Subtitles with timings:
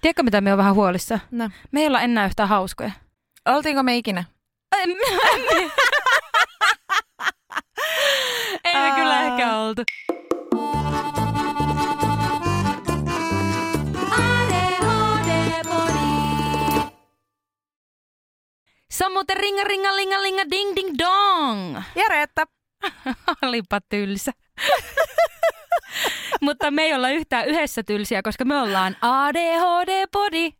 [0.00, 1.18] Tiedätkö, mitä me on vähän huolissa?
[1.30, 1.50] No.
[1.70, 2.90] Me ei olla enää yhtään hauskoja.
[3.46, 4.24] Oltiinko me ikinä?
[8.64, 9.82] ei me kyllä ehkä oltu.
[18.90, 21.82] Se on muuten ringa ringa linga linga ding ding dong.
[21.94, 22.46] Ja Reetta.
[23.42, 24.32] Olipa tylsä.
[26.40, 30.52] Mutta me ei olla yhtään yhdessä tylsiä, koska me ollaan ADHD-podi.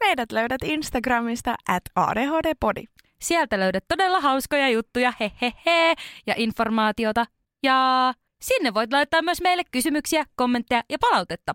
[0.00, 2.84] Meidät löydät Instagramista at ADHD-podi.
[3.20, 5.94] Sieltä löydät todella hauskoja juttuja, he he he,
[6.26, 7.24] ja informaatiota.
[7.62, 11.52] Ja sinne voit laittaa myös meille kysymyksiä, kommentteja ja palautetta,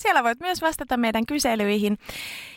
[0.00, 1.98] Siellä voit myös vastata meidän kyselyihin,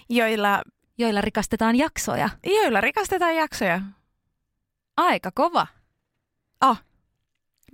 [0.09, 0.61] joilla,
[0.97, 2.29] joilla rikastetaan jaksoja.
[2.45, 3.81] joilla rikastetaan jaksoja.
[4.97, 5.67] Aika kova.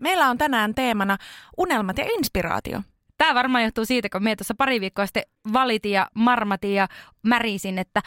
[0.02, 1.18] Meillä on tänään teemana
[1.58, 2.82] unelmat ja inspiraatio.
[3.18, 6.88] Tämä varmaan johtuu siitä, kun me tuossa pari viikkoa sitten valitin ja marmatin ja
[7.24, 8.02] märisin, että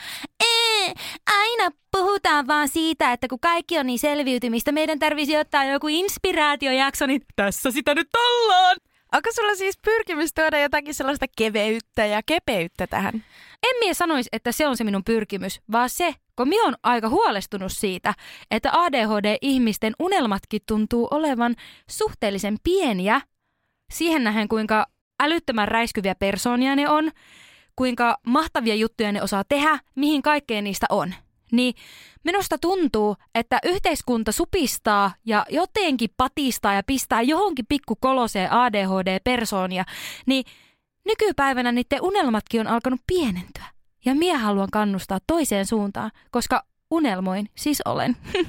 [0.44, 0.92] "Ee,
[1.38, 7.06] aina puhutaan vaan siitä, että kun kaikki on niin selviytymistä, meidän tarvisi ottaa joku inspiraatiojakso,
[7.06, 8.76] niin tässä sitä nyt ollaan.
[9.12, 13.14] Onko sulla siis pyrkimys tuoda jotakin sellaista keveyttä ja kepeyttä tähän?
[13.62, 17.08] En mie sanoisi, että se on se minun pyrkimys, vaan se, kun minä on aika
[17.08, 18.14] huolestunut siitä,
[18.50, 21.54] että ADHD-ihmisten unelmatkin tuntuu olevan
[21.90, 23.20] suhteellisen pieniä
[23.92, 24.86] siihen nähden, kuinka
[25.20, 27.10] älyttömän räiskyviä persoonia ne on,
[27.76, 31.14] kuinka mahtavia juttuja ne osaa tehdä, mihin kaikkeen niistä on.
[31.52, 31.74] Niin
[32.24, 39.84] minusta tuntuu, että yhteiskunta supistaa ja jotenkin patistaa ja pistää johonkin pikkukoloseen ADHD-persoonia,
[40.26, 40.44] niin
[41.04, 43.64] nykypäivänä niiden unelmatkin on alkanut pienentyä.
[44.04, 48.16] Ja minä haluan kannustaa toiseen suuntaan, koska unelmoin siis olen.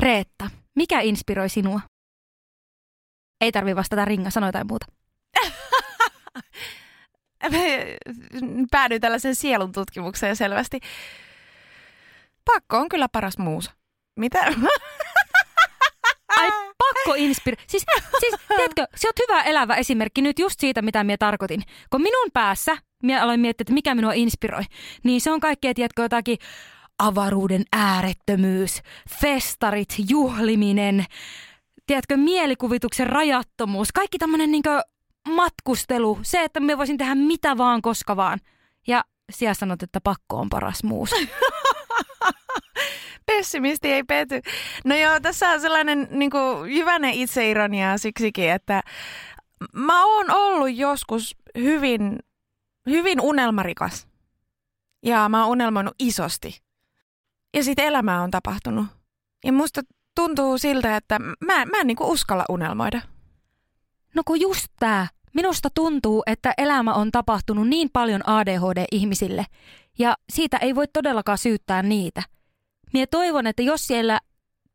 [0.00, 1.80] Reetta, mikä inspiroi sinua?
[3.40, 4.86] Ei tarvi vastata ringa, sano jotain muuta.
[8.70, 10.80] Päädyin tällaisen sielun tutkimukseen selvästi.
[12.44, 13.72] Pakko on kyllä paras muusa.
[14.16, 14.38] Mitä?
[16.36, 17.56] Ai pakko inspiro...
[17.66, 17.84] Siis,
[18.20, 21.62] siis tiedätkö, sä oot hyvä elävä esimerkki nyt just siitä, mitä minä tarkoitin.
[21.90, 24.62] Kun minun päässä, minä aloin miettiä, että mikä minua inspiroi,
[25.02, 26.38] niin se on kaikkea, tiedätkö, jotakin
[26.98, 28.82] avaruuden äärettömyys,
[29.20, 31.04] festarit, juhliminen,
[31.86, 34.80] tiedätkö, mielikuvituksen rajattomuus, kaikki tämmöinen niinkö
[35.28, 38.38] matkustelu, se, että me voisin tehdä mitä vaan, koska vaan.
[38.86, 41.10] Ja siellä sanot, että pakko on paras muus.
[43.26, 44.40] Pessimisti ei pety.
[44.84, 48.82] No joo, tässä on sellainen niin kuin, jyvänen itseironia siksikin, että
[49.72, 52.18] mä oon ollut joskus hyvin,
[52.90, 54.08] hyvin unelmarikas.
[55.02, 56.60] Ja mä oon unelmoinut isosti.
[57.54, 58.86] Ja sit elämää on tapahtunut.
[59.44, 59.82] Ja musta
[60.14, 63.00] tuntuu siltä, että mä, mä en niin kuin uskalla unelmoida.
[64.14, 65.08] No kun just tää.
[65.34, 69.44] Minusta tuntuu, että elämä on tapahtunut niin paljon ADHD-ihmisille,
[69.98, 72.22] ja siitä ei voi todellakaan syyttää niitä.
[72.92, 74.20] Mie toivon, että jos siellä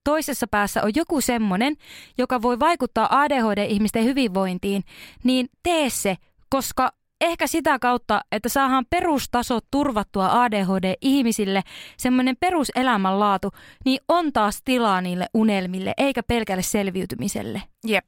[0.03, 1.75] toisessa päässä on joku semmonen,
[2.17, 4.83] joka voi vaikuttaa ADHD-ihmisten hyvinvointiin,
[5.23, 6.15] niin tee se,
[6.49, 6.91] koska
[7.21, 11.61] ehkä sitä kautta, että saadaan perustasot turvattua ADHD-ihmisille,
[11.97, 13.51] semmoinen peruselämänlaatu,
[13.85, 17.61] niin on taas tilaa niille unelmille, eikä pelkälle selviytymiselle.
[17.87, 18.05] Jep.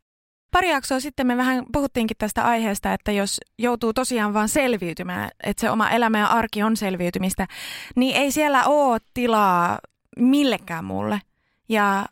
[0.51, 5.61] Pari jaksoa sitten me vähän puhuttiinkin tästä aiheesta, että jos joutuu tosiaan vaan selviytymään, että
[5.61, 7.47] se oma elämä ja arki on selviytymistä,
[7.95, 9.79] niin ei siellä ole tilaa
[10.19, 11.21] millekään muulle.
[11.69, 12.05] Ja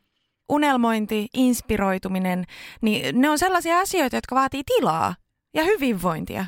[0.50, 2.46] unelmointi, inspiroituminen,
[2.82, 5.16] niin ne on sellaisia asioita, jotka vaatii tilaa
[5.54, 6.46] ja hyvinvointia.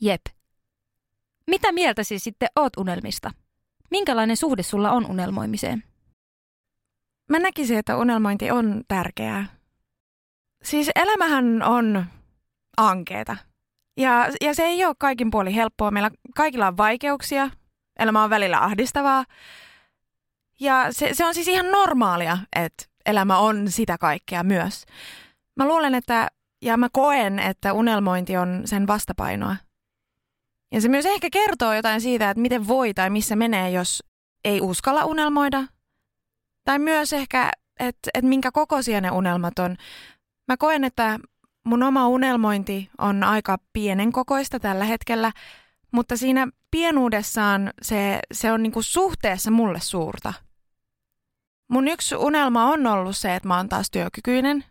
[0.00, 0.20] Jep.
[1.46, 3.30] Mitä mieltä siis sitten oot unelmista?
[3.90, 5.84] Minkälainen suhde sulla on unelmoimiseen?
[7.30, 9.61] Mä näkisin, että unelmointi on tärkeää.
[10.62, 12.06] Siis elämähän on
[12.76, 13.36] ankeeta.
[13.96, 15.90] Ja, ja se ei ole kaikin puolin helppoa.
[15.90, 17.50] Meillä kaikilla on vaikeuksia.
[17.98, 19.24] Elämä on välillä ahdistavaa.
[20.60, 24.84] Ja se, se on siis ihan normaalia, että elämä on sitä kaikkea myös.
[25.56, 26.28] Mä luulen, että,
[26.62, 29.56] ja mä koen, että unelmointi on sen vastapainoa.
[30.72, 34.02] Ja se myös ehkä kertoo jotain siitä, että miten voi tai missä menee, jos
[34.44, 35.64] ei uskalla unelmoida.
[36.64, 37.50] Tai myös ehkä,
[37.80, 39.76] että, että minkä kokoisia ne unelmat on.
[40.48, 41.18] Mä koen, että
[41.64, 45.32] mun oma unelmointi on aika pienen kokoista tällä hetkellä,
[45.92, 50.32] mutta siinä pienuudessaan se, se on niinku suhteessa mulle suurta.
[51.68, 54.64] Mun yksi unelma on ollut se, että mä oon taas työkykyinen.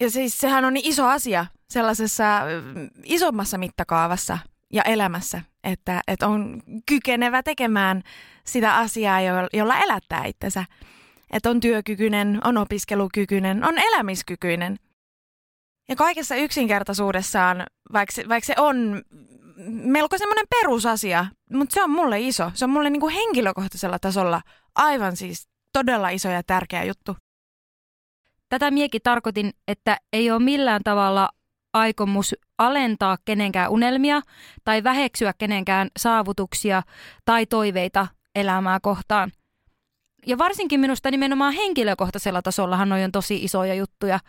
[0.00, 2.24] Ja siis sehän on niin iso asia sellaisessa
[2.74, 4.38] mm, isommassa mittakaavassa
[4.72, 8.02] ja elämässä, että, että on kykenevä tekemään
[8.44, 10.64] sitä asiaa, jo- jolla elättää itsensä.
[11.34, 14.76] Että on työkykyinen, on opiskelukykyinen, on elämiskykyinen.
[15.88, 19.02] Ja kaikessa yksinkertaisuudessaan, vaikka vaikka se on
[19.68, 22.50] melko semmoinen perusasia, mutta se on mulle iso.
[22.54, 24.42] Se on mulle niin kuin henkilökohtaisella tasolla
[24.74, 27.16] aivan siis todella iso ja tärkeä juttu.
[28.48, 31.28] Tätä miekin tarkoitin, että ei ole millään tavalla
[31.72, 34.20] aikomus alentaa kenenkään unelmia
[34.64, 36.82] tai väheksyä kenenkään saavutuksia
[37.24, 39.32] tai toiveita elämää kohtaan.
[40.26, 44.20] Ja varsinkin minusta nimenomaan henkilökohtaisella tasollahan on tosi isoja juttuja.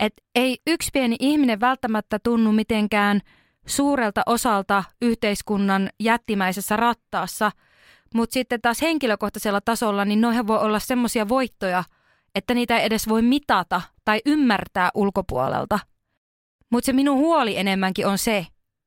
[0.00, 3.20] Että ei yksi pieni ihminen välttämättä tunnu mitenkään
[3.66, 7.50] suurelta osalta yhteiskunnan jättimäisessä rattaassa,
[8.14, 11.84] mutta sitten taas henkilökohtaisella tasolla, niin noihän voi olla semmoisia voittoja,
[12.34, 15.78] että niitä ei edes voi mitata tai ymmärtää ulkopuolelta–
[16.72, 18.46] mutta se minun huoli enemmänkin on se,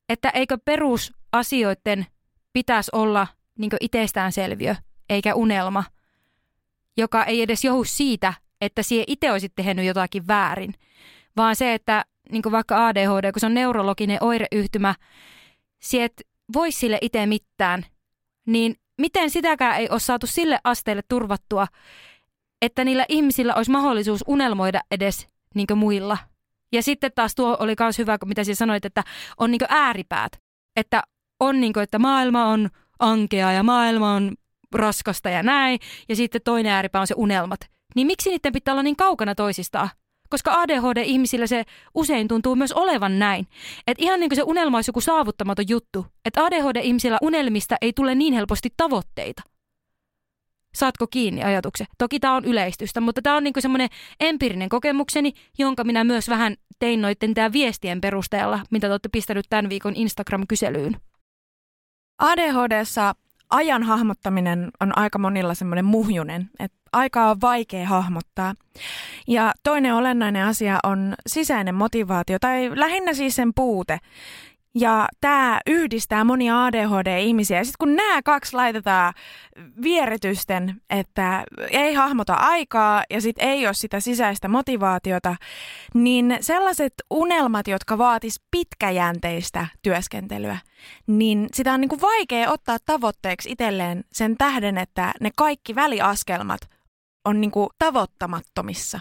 [0.09, 2.05] että eikö perusasioiden
[2.53, 3.27] pitäisi olla
[3.59, 4.75] niin itsestäänselviö
[5.09, 5.83] eikä unelma,
[6.97, 10.73] joka ei edes johdu siitä, että sie itse olisit tehnyt jotakin väärin,
[11.37, 14.95] vaan se, että niin vaikka ADHD, kun se on neurologinen oireyhtymä,
[15.83, 16.21] sie et
[16.53, 17.85] voi sille itse mitään,
[18.47, 21.67] niin miten sitäkään ei ole saatu sille asteelle turvattua,
[22.61, 26.17] että niillä ihmisillä olisi mahdollisuus unelmoida edes niin muilla–
[26.75, 29.03] ja sitten taas tuo oli myös hyvä, mitä sinä sanoit, että
[29.37, 30.31] on niin ääripäät.
[30.75, 31.03] Että
[31.39, 32.69] on niin kuin, että maailma on
[32.99, 34.35] ankea ja maailma on
[34.77, 35.79] raskasta ja näin.
[36.09, 37.59] Ja sitten toinen ääripää on se unelmat.
[37.95, 39.89] Niin miksi niiden pitää olla niin kaukana toisistaan?
[40.29, 41.63] Koska ADHD-ihmisillä se
[41.95, 43.47] usein tuntuu myös olevan näin.
[43.87, 46.05] Että ihan niin kuin se unelma olisi joku saavuttamaton juttu.
[46.25, 49.41] Että ADHD-ihmisillä unelmista ei tule niin helposti tavoitteita.
[50.75, 51.87] Saatko kiinni ajatuksen?
[51.97, 53.89] Toki tämä on yleistystä, mutta tämä on niinku semmoinen
[54.19, 59.45] empiirinen kokemukseni, jonka minä myös vähän tein noiden tämä viestien perusteella, mitä te olette pistänyt
[59.49, 60.95] tämän viikon Instagram-kyselyyn.
[62.17, 63.15] ADHDssa
[63.49, 68.55] ajan hahmottaminen on aika monilla semmoinen muhjunen, että aikaa on vaikea hahmottaa.
[69.27, 73.99] Ja toinen olennainen asia on sisäinen motivaatio, tai lähinnä siis sen puute.
[74.75, 77.57] Ja tämä yhdistää monia ADHD-ihmisiä.
[77.57, 79.13] Ja sitten kun nämä kaksi laitetaan
[79.83, 85.35] vieritysten, että ei hahmota aikaa ja sitten ei ole sitä sisäistä motivaatiota,
[85.93, 90.57] niin sellaiset unelmat, jotka vaatis pitkäjänteistä työskentelyä,
[91.07, 96.61] niin sitä on niinku vaikea ottaa tavoitteeksi itselleen sen tähden, että ne kaikki väliaskelmat
[97.25, 98.99] on niinku tavoittamattomissa.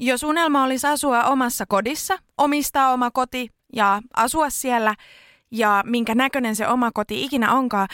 [0.00, 4.94] Jos unelma olisi asua omassa kodissa, omistaa oma koti, ja asua siellä
[5.50, 7.88] ja minkä näköinen se oma koti ikinä onkaan,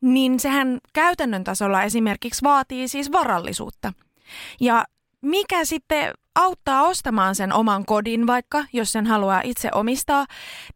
[0.00, 3.92] niin sehän käytännön tasolla esimerkiksi vaatii siis varallisuutta.
[4.60, 4.84] Ja
[5.20, 10.26] mikä sitten auttaa ostamaan sen oman kodin vaikka, jos sen haluaa itse omistaa,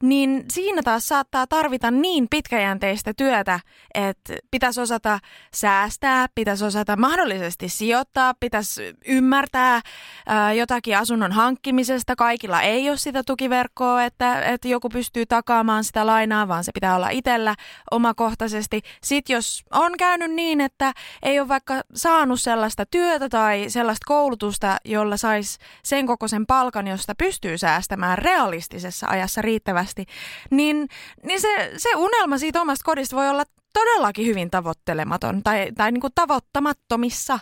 [0.02, 3.60] niin siinä taas saattaa tarvita niin pitkäjänteistä työtä,
[3.94, 5.18] että pitäisi osata
[5.54, 9.80] säästää, pitäisi osata mahdollisesti sijoittaa, pitäisi ymmärtää
[10.26, 12.16] ää, jotakin asunnon hankkimisesta.
[12.16, 16.96] Kaikilla ei ole sitä tukiverkkoa, että, että joku pystyy takaamaan sitä lainaa, vaan se pitää
[16.96, 17.54] olla itsellä
[17.90, 18.80] omakohtaisesti.
[19.02, 20.92] Sitten jos on käynyt niin, että
[21.22, 25.43] ei ole vaikka saanut sellaista työtä tai sellaista koulutusta, jolla saisi
[25.84, 30.06] sen kokoisen palkan, josta pystyy säästämään realistisessa ajassa riittävästi,
[30.50, 30.88] niin,
[31.22, 36.00] niin se, se unelma siitä omasta kodista voi olla todellakin hyvin tavoittelematon tai, tai niin
[36.00, 37.38] kuin tavoittamattomissa.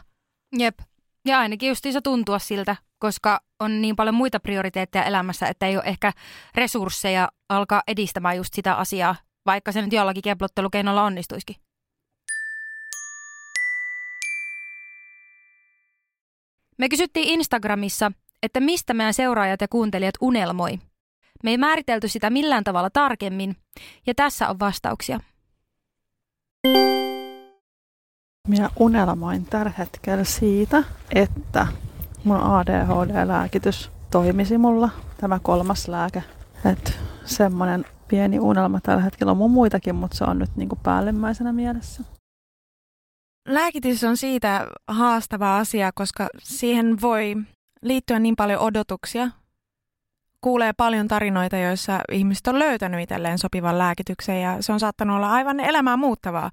[0.58, 0.78] Jep.
[1.24, 5.84] Ja ainakin justiinsa tuntua siltä, koska on niin paljon muita prioriteetteja elämässä, että ei ole
[5.86, 6.12] ehkä
[6.54, 9.16] resursseja alkaa edistämään just sitä asiaa,
[9.46, 11.56] vaikka se nyt jollakin keplottelukeinolla onnistuisikin.
[16.82, 18.12] Me kysyttiin Instagramissa,
[18.42, 20.78] että mistä meidän seuraajat ja kuuntelijat unelmoi.
[21.44, 23.56] Me ei määritelty sitä millään tavalla tarkemmin,
[24.06, 25.20] ja tässä on vastauksia.
[28.48, 30.84] Minä unelmoin tällä hetkellä siitä,
[31.14, 31.66] että
[32.24, 36.22] mun ADHD-lääkitys toimisi mulla, tämä kolmas lääke.
[36.72, 36.92] Että
[37.24, 41.52] semmoinen pieni unelma tällä hetkellä on mun muitakin, mutta se on nyt niin kuin päällimmäisenä
[41.52, 42.02] mielessä.
[43.48, 47.36] Lääkitys on siitä haastava asia, koska siihen voi
[47.82, 49.28] liittyä niin paljon odotuksia.
[50.40, 55.32] Kuulee paljon tarinoita, joissa ihmiset on löytänyt itselleen sopivan lääkityksen ja se on saattanut olla
[55.32, 56.50] aivan elämää muuttavaa.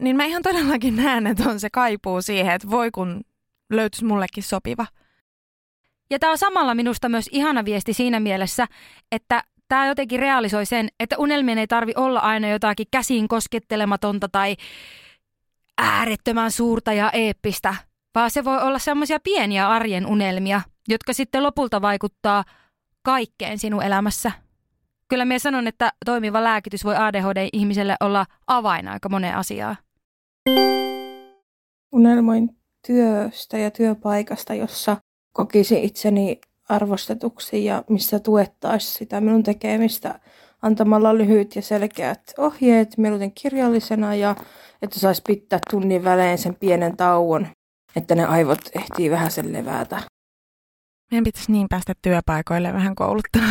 [0.00, 3.20] Niin mä ihan todellakin näen, että on se kaipuu siihen, että voi kun
[3.72, 4.86] löytyisi mullekin sopiva.
[6.10, 8.66] Ja tämä on samalla minusta myös ihana viesti siinä mielessä,
[9.12, 14.56] että tämä jotenkin realisoi sen, että unelmien ei tarvi olla aina jotakin käsiin koskettelematonta tai
[15.82, 17.74] äärettömän suurta ja eeppistä,
[18.14, 22.44] vaan se voi olla semmoisia pieniä arjen unelmia, jotka sitten lopulta vaikuttaa
[23.02, 24.32] kaikkeen sinun elämässä.
[25.08, 29.76] Kyllä minä sanon, että toimiva lääkitys voi ADHD-ihmiselle olla avain aika moneen asiaan.
[31.92, 34.96] Unelmoin työstä ja työpaikasta, jossa
[35.32, 40.20] kokisin itseni arvostetuksi ja missä tuettaisiin sitä minun tekemistä
[40.62, 44.36] antamalla lyhyt ja selkeät ohjeet mieluiten kirjallisena ja
[44.82, 47.46] että saisi pitää tunnin välein sen pienen tauon,
[47.96, 50.02] että ne aivot ehtii vähän sen levätä.
[51.10, 53.42] Meidän pitäisi niin päästä työpaikoille vähän kouluttaa.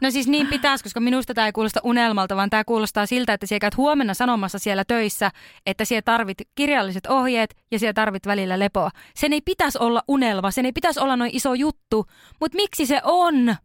[0.00, 3.46] No siis niin pitäisi, koska minusta tämä ei kuulosta unelmalta, vaan tämä kuulostaa siltä, että
[3.46, 5.30] siellä käyt huomenna sanomassa siellä töissä,
[5.66, 8.90] että siellä tarvit kirjalliset ohjeet ja siellä tarvit välillä lepoa.
[9.14, 12.06] Sen ei pitäisi olla unelma, sen ei pitäisi olla noin iso juttu,
[12.40, 13.56] mutta miksi se on?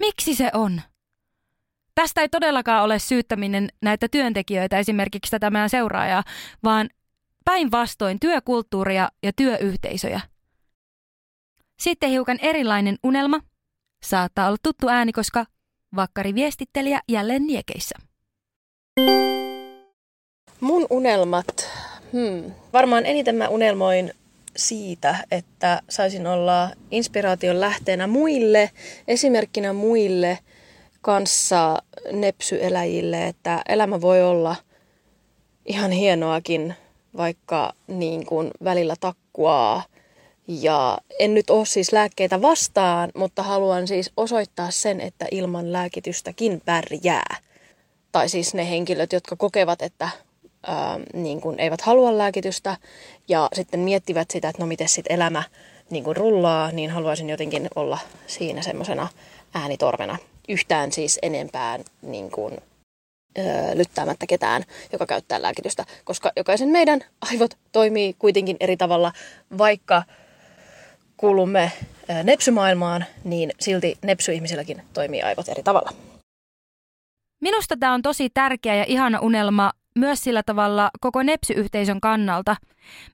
[0.00, 0.80] Miksi se on?
[1.98, 6.24] Tästä ei todellakaan ole syyttäminen näitä työntekijöitä, esimerkiksi tätä meidän seuraajaa,
[6.64, 6.88] vaan
[7.44, 10.20] päinvastoin työkulttuuria ja työyhteisöjä.
[11.80, 13.40] Sitten hiukan erilainen unelma.
[14.02, 15.46] Saattaa olla tuttu ääni, koska
[15.96, 17.94] vakkari viestittelijä jälleen liekeissä.
[20.60, 21.70] Mun unelmat.
[22.12, 22.52] Hmm.
[22.72, 24.12] Varmaan eniten mä unelmoin
[24.56, 28.70] siitä, että saisin olla inspiraation lähteenä muille,
[29.08, 30.38] esimerkkinä muille
[31.00, 34.56] kanssa nepsyeläjille, että elämä voi olla
[35.66, 36.74] ihan hienoakin,
[37.16, 39.82] vaikka niin kuin välillä takkuaa–
[40.48, 46.62] ja en nyt ole siis lääkkeitä vastaan, mutta haluan siis osoittaa sen, että ilman lääkitystäkin
[46.64, 47.36] pärjää.
[48.12, 50.08] Tai siis ne henkilöt, jotka kokevat, että
[50.66, 52.76] ää, niin kuin eivät halua lääkitystä
[53.28, 55.42] ja sitten miettivät sitä, että no miten sitten elämä
[55.90, 59.08] niin kuin rullaa, niin haluaisin jotenkin olla siinä semmoisena
[59.54, 60.18] äänitorvena.
[60.48, 62.58] Yhtään siis enempään niin kuin,
[63.38, 67.00] ää, lyttäämättä ketään, joka käyttää lääkitystä, koska jokaisen meidän
[67.32, 69.12] aivot toimii kuitenkin eri tavalla,
[69.58, 70.02] vaikka
[71.16, 71.72] kuulumme
[72.24, 75.90] nepsymaailmaan, niin silti nepsyihmisilläkin toimii aivot eri tavalla.
[77.40, 82.56] Minusta tämä on tosi tärkeä ja ihana unelma myös sillä tavalla koko nepsyyhteisön kannalta.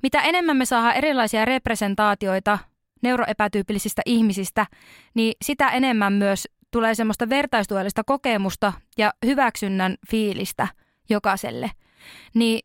[0.02, 2.58] Mitä enemmän me saadaan erilaisia representaatioita
[3.02, 4.66] neuroepätyypillisistä ihmisistä,
[5.14, 10.68] niin sitä enemmän myös tulee semmoista vertaistuellista kokemusta ja hyväksynnän fiilistä
[11.10, 11.70] jokaiselle.
[12.34, 12.60] Niin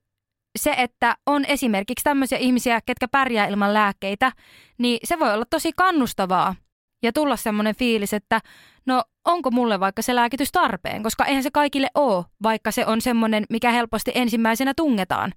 [0.59, 4.31] se, että on esimerkiksi tämmöisiä ihmisiä, ketkä pärjää ilman lääkkeitä,
[4.77, 6.55] niin se voi olla tosi kannustavaa
[7.03, 8.39] ja tulla semmoinen fiilis, että
[8.85, 13.01] no onko mulle vaikka se lääkitys tarpeen, koska eihän se kaikille ole, vaikka se on
[13.01, 15.33] semmoinen, mikä helposti ensimmäisenä tungetaan.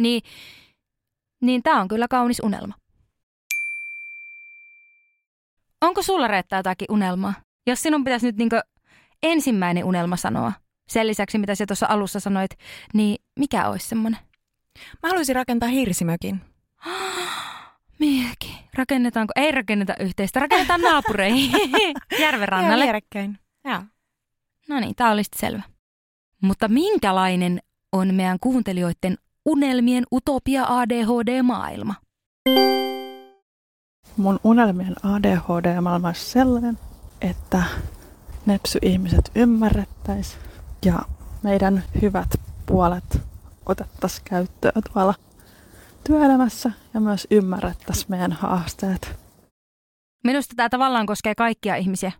[0.00, 0.22] Niin,
[1.42, 2.74] niin tämä on kyllä kaunis unelma.
[5.80, 7.45] Onko sulla Reetta jotakin unelmaa?
[7.66, 8.56] Jos sinun pitäisi nyt niinku
[9.22, 10.52] ensimmäinen unelma sanoa,
[10.88, 12.50] sen lisäksi mitä sä tuossa alussa sanoit,
[12.94, 14.20] niin mikä olisi semmoinen?
[15.02, 16.40] Mä haluaisin rakentaa hirsimökin.
[18.00, 18.58] Mieki.
[18.74, 19.32] Rakennetaanko?
[19.36, 20.40] Ei rakenneta yhteistä.
[20.40, 21.50] Rakennetaan naapureihin.
[22.20, 22.84] Järven rannalle.
[22.84, 23.38] vierekkäin.
[23.64, 23.82] Joo.
[24.68, 25.62] No niin, tää olisi selvä.
[26.42, 27.60] Mutta minkälainen
[27.92, 31.94] on meidän kuuntelijoiden unelmien utopia ADHD-maailma?
[34.16, 36.78] Mun unelmien ADHD-maailma olisi sellainen,
[37.20, 37.62] että
[38.46, 40.42] nepsy-ihmiset ymmärrettäisiin
[40.84, 40.98] ja
[41.42, 42.28] meidän hyvät
[42.66, 43.20] puolet
[43.66, 45.14] otettaisiin käyttöön tuolla
[46.06, 49.16] työelämässä ja myös ymmärrettäisiin meidän haasteet.
[50.24, 52.12] Minusta tämä tavallaan koskee kaikkia ihmisiä.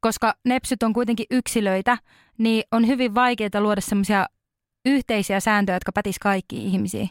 [0.00, 1.98] Koska nepsyt on kuitenkin yksilöitä,
[2.38, 4.26] niin on hyvin vaikeaa luoda semmoisia
[4.86, 7.10] yhteisiä sääntöjä, jotka pätis kaikkiin ihmisiin.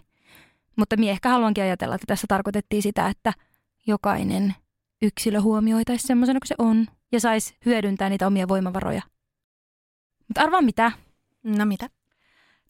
[0.76, 3.34] Mutta minä ehkä haluankin ajatella, että tässä tarkoitettiin sitä, että
[3.88, 4.56] jokainen
[5.02, 9.02] yksilö huomioitaisiin semmoisena kuin se on ja saisi hyödyntää niitä omia voimavaroja.
[10.28, 10.92] Mutta arvaa mitä?
[11.44, 11.90] No mitä?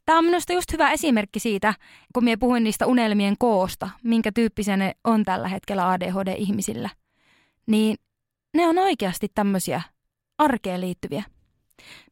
[0.06, 1.74] Tämä on minusta just hyvä esimerkki siitä,
[2.14, 6.90] kun minä puhuin niistä unelmien koosta, minkä tyyppisiä ne on tällä hetkellä ADHD-ihmisillä.
[7.66, 7.96] Niin
[8.54, 9.82] ne on oikeasti tämmöisiä
[10.38, 11.22] arkeen liittyviä.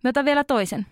[0.04, 0.86] Me otan vielä toisen.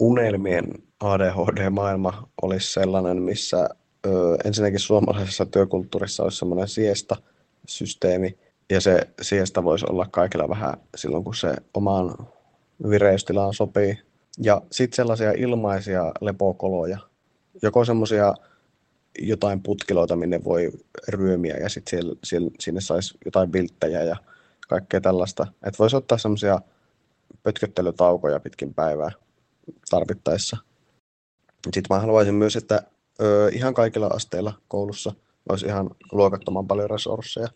[0.00, 0.64] Unelmien
[1.00, 3.68] ADHD-maailma olisi sellainen, missä
[4.06, 8.38] ö, ensinnäkin suomalaisessa työkulttuurissa olisi semmoinen siesta-systeemi,
[8.70, 12.28] ja se siesta voisi olla kaikilla vähän silloin, kun se omaan
[12.90, 13.98] vireystilaan sopii
[14.42, 16.98] ja sitten sellaisia ilmaisia lepokoloja,
[17.62, 18.34] joko semmoisia
[19.18, 20.72] jotain putkiloita, minne voi
[21.08, 22.00] ryömiä ja sitten
[22.60, 24.16] sinne saisi jotain vilttejä ja
[24.68, 25.46] kaikkea tällaista.
[25.66, 26.60] Että voisi ottaa semmoisia
[27.42, 29.10] pötköttelytaukoja pitkin päivää
[29.90, 30.56] tarvittaessa.
[31.64, 32.82] Sitten mä haluaisin myös, että
[33.20, 35.12] ö, ihan kaikilla asteilla koulussa
[35.48, 37.48] olisi ihan luokattoman paljon resursseja.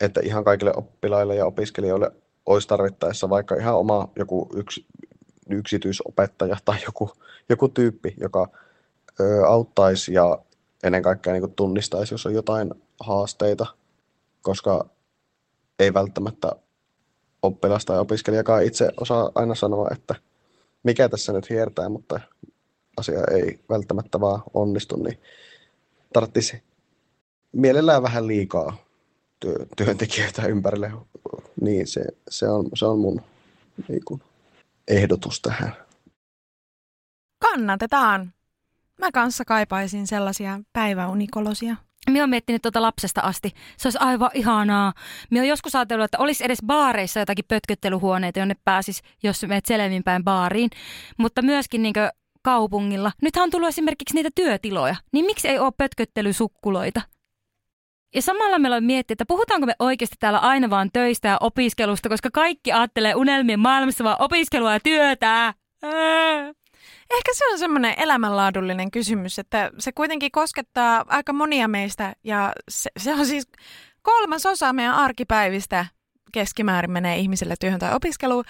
[0.00, 2.12] Että ihan kaikille oppilaille ja opiskelijoille
[2.46, 4.86] olisi tarvittaessa vaikka ihan oma joku yksi
[5.50, 7.10] yksityisopettaja tai joku,
[7.48, 8.48] joku tyyppi, joka
[9.20, 10.38] ö, auttaisi ja
[10.82, 13.66] ennen kaikkea niin tunnistaisi, jos on jotain haasteita,
[14.42, 14.86] koska
[15.78, 16.52] ei välttämättä
[17.42, 20.14] oppilas tai opiskelijakaan itse osaa aina sanoa, että
[20.82, 22.20] mikä tässä nyt hiertää, mutta
[22.96, 25.18] asia ei välttämättä vaan onnistu, niin
[26.12, 26.62] tarvitsisi
[27.52, 28.76] mielellään vähän liikaa
[29.40, 30.92] työ, työntekijöitä ympärille.
[31.60, 33.20] Niin se, se, on, se on mun
[33.88, 34.22] niin kuin,
[34.88, 35.76] ehdotus tähän.
[37.38, 38.32] Kannatetaan.
[38.98, 41.76] Mä kanssa kaipaisin sellaisia päiväunikolosia.
[42.06, 43.50] Minä olen miettinyt tuota lapsesta asti.
[43.76, 44.92] Se olisi aivan ihanaa.
[45.30, 50.24] Minä olen joskus ajatellut, että olisi edes baareissa jotakin pötköttelyhuoneita, jonne pääsis, jos menet selvinpäin
[50.24, 50.70] baariin.
[51.18, 51.94] Mutta myöskin niin
[52.42, 53.12] kaupungilla.
[53.22, 54.96] Nythän on tullut esimerkiksi niitä työtiloja.
[55.12, 57.02] Niin miksi ei ole pötköttelysukkuloita?
[58.14, 62.08] Ja samalla meillä on miettiä, että puhutaanko me oikeasti täällä aina vaan töistä ja opiskelusta,
[62.08, 65.54] koska kaikki ajattelee unelmien maailmassa vaan opiskelua ja työtä.
[65.82, 66.52] Ää.
[67.10, 72.90] Ehkä se on semmoinen elämänlaadullinen kysymys, että se kuitenkin koskettaa aika monia meistä ja se,
[72.96, 73.48] se on siis
[74.02, 75.86] kolmas osa meidän arkipäivistä
[76.32, 78.44] keskimäärin menee ihmiselle työhön tai opiskeluun,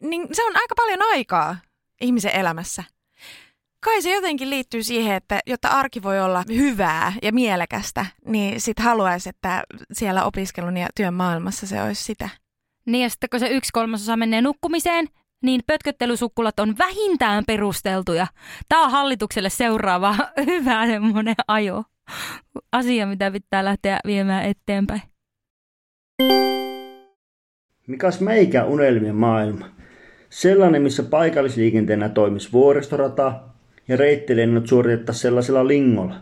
[0.00, 1.56] niin se on aika paljon aikaa
[2.00, 2.84] ihmisen elämässä.
[3.84, 8.78] Kai se jotenkin liittyy siihen, että jotta arki voi olla hyvää ja mielekästä, niin sit
[8.78, 12.28] haluaisi, että siellä opiskelun ja työn maailmassa se olisi sitä.
[12.86, 15.06] Niin ja sitten kun se yksi kolmasosa menee nukkumiseen,
[15.42, 18.26] niin pötköttelysukkulat on vähintään perusteltuja.
[18.68, 21.84] Tämä on hallitukselle seuraava hyvä semmoinen ajo.
[22.72, 25.02] Asia, mitä pitää lähteä viemään eteenpäin.
[27.86, 29.66] Mikäs meikä unelmien maailma?
[30.30, 33.53] Sellainen, missä paikallisliikenteenä toimisi vuoristorata
[33.88, 36.16] ja reittilennot suoritettaisiin sellaisella lingolla.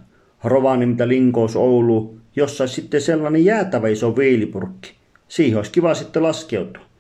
[0.44, 4.94] Rovaniemeltä Linkous Oulu, jossa sitten sellainen jäätävä iso viilipurkki.
[5.28, 6.92] Siihen olisi kiva sitten laskeutua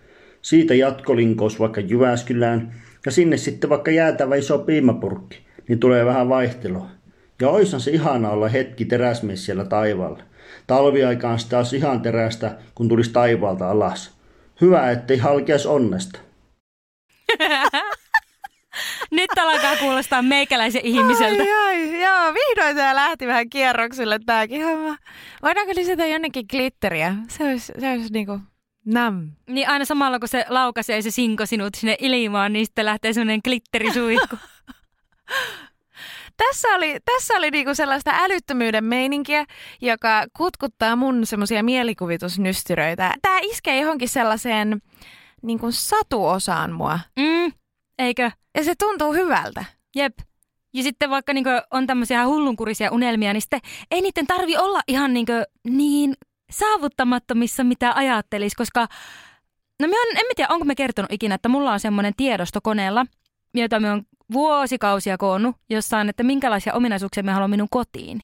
[0.42, 2.74] siitä jatkolinkous vaikka Jyväskylään
[3.06, 5.38] ja sinne sitten vaikka jäätävä iso piimapurkki,
[5.68, 6.86] niin tulee vähän vaihtelua.
[7.40, 10.22] Ja oishan se ihana olla hetki teräsmies siellä taivaalla.
[10.66, 14.14] Talviaikaan sitä olisi ihan terästä, kun tulisi taivaalta alas.
[14.60, 16.18] Hyvä, ettei halkeas onnesta.
[19.12, 21.42] Nyt alkaa kuulostaa meikäläisen ihmiseltä.
[21.42, 24.96] Ai, ai, joo, vihdoin tämä lähti vähän kierroksille tämäkin homma.
[25.42, 27.14] Voidaanko lisätä jonnekin glitteriä?
[27.28, 28.40] Se olisi, se olisi niinku
[28.84, 29.30] Nam.
[29.48, 33.40] Niin aina samalla kun se laukaisee se sinko sinut sinne ilmaan, niin sitten lähtee semmoinen
[33.44, 34.36] glitterisuihku.
[36.36, 39.44] tässä oli, tässä oli niinku sellaista älyttömyyden meininkiä,
[39.80, 43.14] joka kutkuttaa mun semmoisia mielikuvitusnystyröitä.
[43.22, 44.82] Tämä iskee johonkin sellaiseen
[45.42, 47.00] niinku satuosaan mua.
[47.16, 47.52] Mm,
[47.98, 48.30] eikö?
[48.54, 49.64] Ja se tuntuu hyvältä.
[49.96, 50.14] Jep.
[50.74, 55.12] Ja sitten vaikka niinku on tämmöisiä hullunkurisia unelmia, niin sitten ei niiden tarvi olla ihan
[55.12, 55.32] niinku
[55.68, 56.14] niin
[56.50, 58.88] saavuttamattomissa, mitä ajattelisi, koska
[59.80, 62.60] no mä on, en mä tiedä, onko me kertonut ikinä, että mulla on semmoinen tiedosto
[62.62, 63.06] koneella,
[63.54, 64.02] jota me on
[64.32, 68.20] vuosikausia koonnut jossain, että minkälaisia ominaisuuksia me haluan minun kotiin.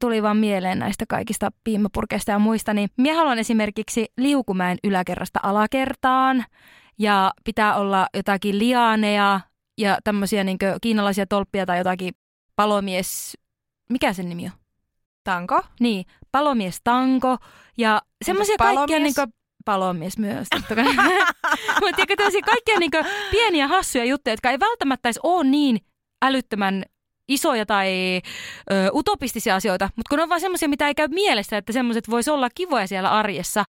[0.00, 6.44] Tuli vaan mieleen näistä kaikista piimapurkeista ja muista, niin minä haluan esimerkiksi liukumäen yläkerrasta alakertaan
[6.98, 9.40] ja pitää olla jotakin lianeja
[9.78, 12.14] ja tämmöisiä niin kiinalaisia tolppia tai jotakin
[12.56, 13.38] palomies,
[13.90, 14.52] mikä sen nimi on?
[15.24, 15.62] Tanko?
[15.80, 17.36] Niin, palomies tanko
[17.78, 19.28] ja semmoisia kaikkia niin kuin,
[19.64, 20.48] palomies myös.
[21.80, 25.78] Mutta tämmöisiä kaikkia niin kuin, pieniä hassuja juttuja, jotka ei välttämättä edes ole niin
[26.22, 26.82] älyttömän
[27.28, 28.20] isoja tai
[28.72, 32.30] ö, utopistisia asioita, mutta kun on vaan semmoisia, mitä ei käy mielessä, että semmoiset voisi
[32.30, 33.64] olla kivoja siellä arjessa.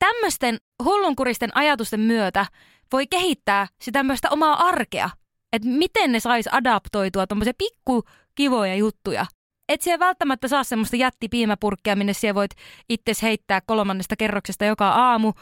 [0.00, 2.46] Tämmöisten hullunkuristen ajatusten myötä
[2.92, 5.10] voi kehittää sitä tämmöistä omaa arkea,
[5.52, 8.02] että miten ne sais adaptoitua tuommoisia pikku
[8.34, 9.26] kivoja juttuja
[9.70, 12.50] et siellä välttämättä saa semmoista jättipiimäpurkkia, minne siellä voit
[12.88, 15.32] itse heittää kolmannesta kerroksesta joka aamu,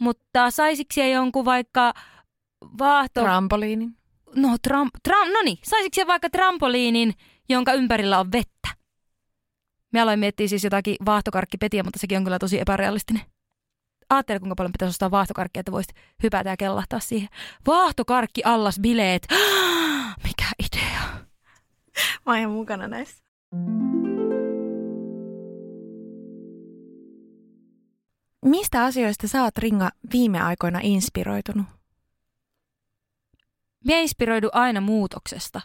[0.00, 1.92] mutta saisiksi siellä jonkun vaikka
[2.78, 3.20] vaahto...
[3.20, 3.96] Trampoliinin.
[4.34, 7.14] No, tram, tram, no niin, saisiko siellä vaikka trampoliinin,
[7.48, 8.68] jonka ympärillä on vettä?
[9.92, 13.22] Me aloin miettiä siis jotakin vaahtokarkkipetiä, mutta sekin on kyllä tosi epärealistinen.
[14.14, 17.28] Aattele, kuinka paljon pitäisi ostaa vaahtokarkkia, että voisit hypätä ja kellahtaa siihen.
[17.66, 19.26] Vaahtokarkki allas bileet.
[20.24, 21.00] Mikä idea?
[22.26, 23.24] Mä oon ihan mukana näissä.
[28.44, 31.66] Mistä asioista sä oot, Ringa, viime aikoina inspiroitunut?
[33.84, 35.60] Mie inspiroidu aina muutoksesta.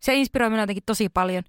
[0.00, 1.44] Se inspiroi minua jotenkin tosi paljon.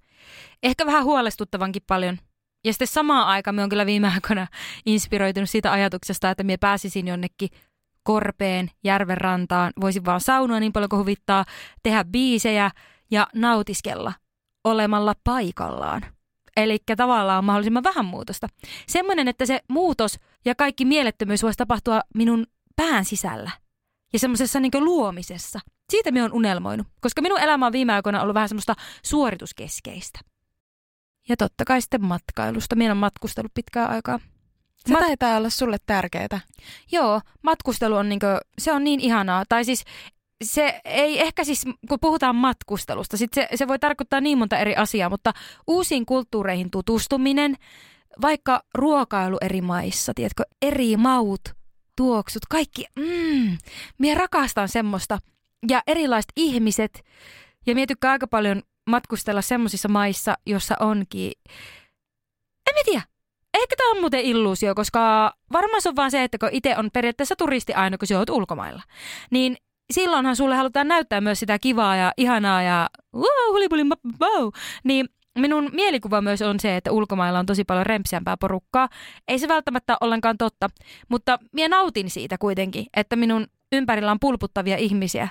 [0.64, 2.18] Ehkä vähän huolestuttavankin paljon.
[2.66, 4.48] Ja sitten samaan aikaan me on kyllä viime aikoina
[4.86, 7.50] inspiroitunut siitä ajatuksesta, että me pääsisin jonnekin
[8.04, 11.46] korpeen, järven rantaan, voisin vaan saunoa niin paljon kuin huvittaa,
[11.84, 12.72] tehdä biisejä
[13.12, 14.14] ja nautiskella
[14.64, 16.02] olemalla paikallaan.
[16.58, 18.48] Eli tavallaan mahdollisimman vähän muutosta.
[18.88, 23.52] Semmoinen, että se muutos ja kaikki mielettömyys voisi tapahtua minun pään sisällä
[24.14, 25.60] ja semmoisessa niin luomisessa.
[25.90, 30.20] Siitä me on unelmoinut, koska minun elämä on viime aikoina ollut vähän semmoista suorituskeskeistä.
[31.30, 32.76] Ja totta kai sitten matkailusta.
[32.76, 34.20] Minä on matkustellut pitkään aikaa.
[34.78, 36.40] Se Mat- taitaa olla sulle tärkeää.
[36.92, 39.44] Joo, matkustelu on, niin kuin, se on niin ihanaa.
[39.50, 39.84] Tai siis
[40.44, 44.76] se ei ehkä siis, kun puhutaan matkustelusta, sit se, se voi tarkoittaa niin monta eri
[44.76, 45.34] asiaa, mutta
[45.68, 47.56] uusiin kulttuureihin tutustuminen,
[48.22, 51.42] vaikka ruokailu eri maissa, tiedätkö, eri maut,
[51.96, 53.58] tuoksut, kaikki, mm,
[53.98, 55.20] mie rakastan semmoista.
[55.70, 57.04] Ja erilaiset ihmiset,
[57.66, 61.32] ja mie tykkään aika paljon matkustella semmoisissa maissa, jossa onkin,
[62.68, 63.02] en mä tiedä,
[63.54, 66.90] ehkä tämä on muuten illuusio, koska varmaan se on vaan se, että kun itse on
[66.94, 68.82] periaatteessa turisti aina, kun sä oot ulkomailla,
[69.32, 69.58] niin
[69.94, 73.84] silloinhan sulle halutaan näyttää myös sitä kivaa ja ihanaa ja wow, hulipuli,
[74.22, 74.50] wow,
[74.84, 78.90] niin minun mielikuva myös on se, että ulkomailla on tosi paljon rempsiämpää porukkaa.
[79.28, 80.70] Ei se välttämättä ollenkaan totta,
[81.10, 85.28] mutta minä nautin siitä kuitenkin, että minun ympärillä on pulputtavia ihmisiä,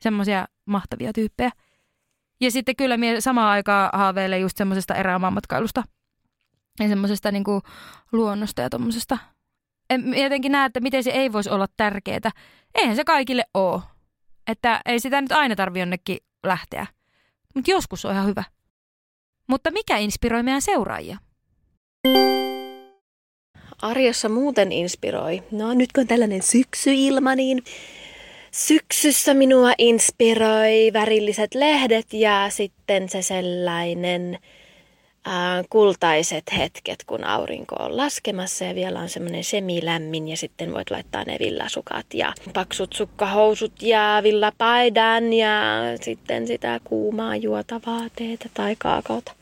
[0.00, 1.50] semmoisia mahtavia tyyppejä.
[2.42, 5.84] Ja sitten kyllä minä samaan aikaan haaveilen just semmoisesta erämaanmatkailusta
[6.80, 7.62] ja semmoisesta niinku
[8.12, 9.18] luonnosta ja tuommoisesta.
[9.90, 12.30] En jotenkin näe, että miten se ei voisi olla tärkeää.
[12.74, 13.82] Eihän se kaikille ole.
[14.46, 16.86] Että ei sitä nyt aina tarvi jonnekin lähteä.
[17.54, 18.44] Mutta joskus on ihan hyvä.
[19.48, 21.18] Mutta mikä inspiroi meidän seuraajia?
[23.82, 25.42] Arjessa muuten inspiroi.
[25.50, 27.62] No nyt kun on tällainen syksyilma, niin
[28.52, 34.38] syksyssä minua inspiroi värilliset lehdet ja sitten se sellainen
[35.24, 40.90] ää, kultaiset hetket, kun aurinko on laskemassa ja vielä on semmoinen semilämmin ja sitten voit
[40.90, 45.52] laittaa ne villasukat ja paksut sukkahousut ja villapaidan ja
[46.00, 49.32] sitten sitä kuumaa juotavaa teetä tai kaakaota.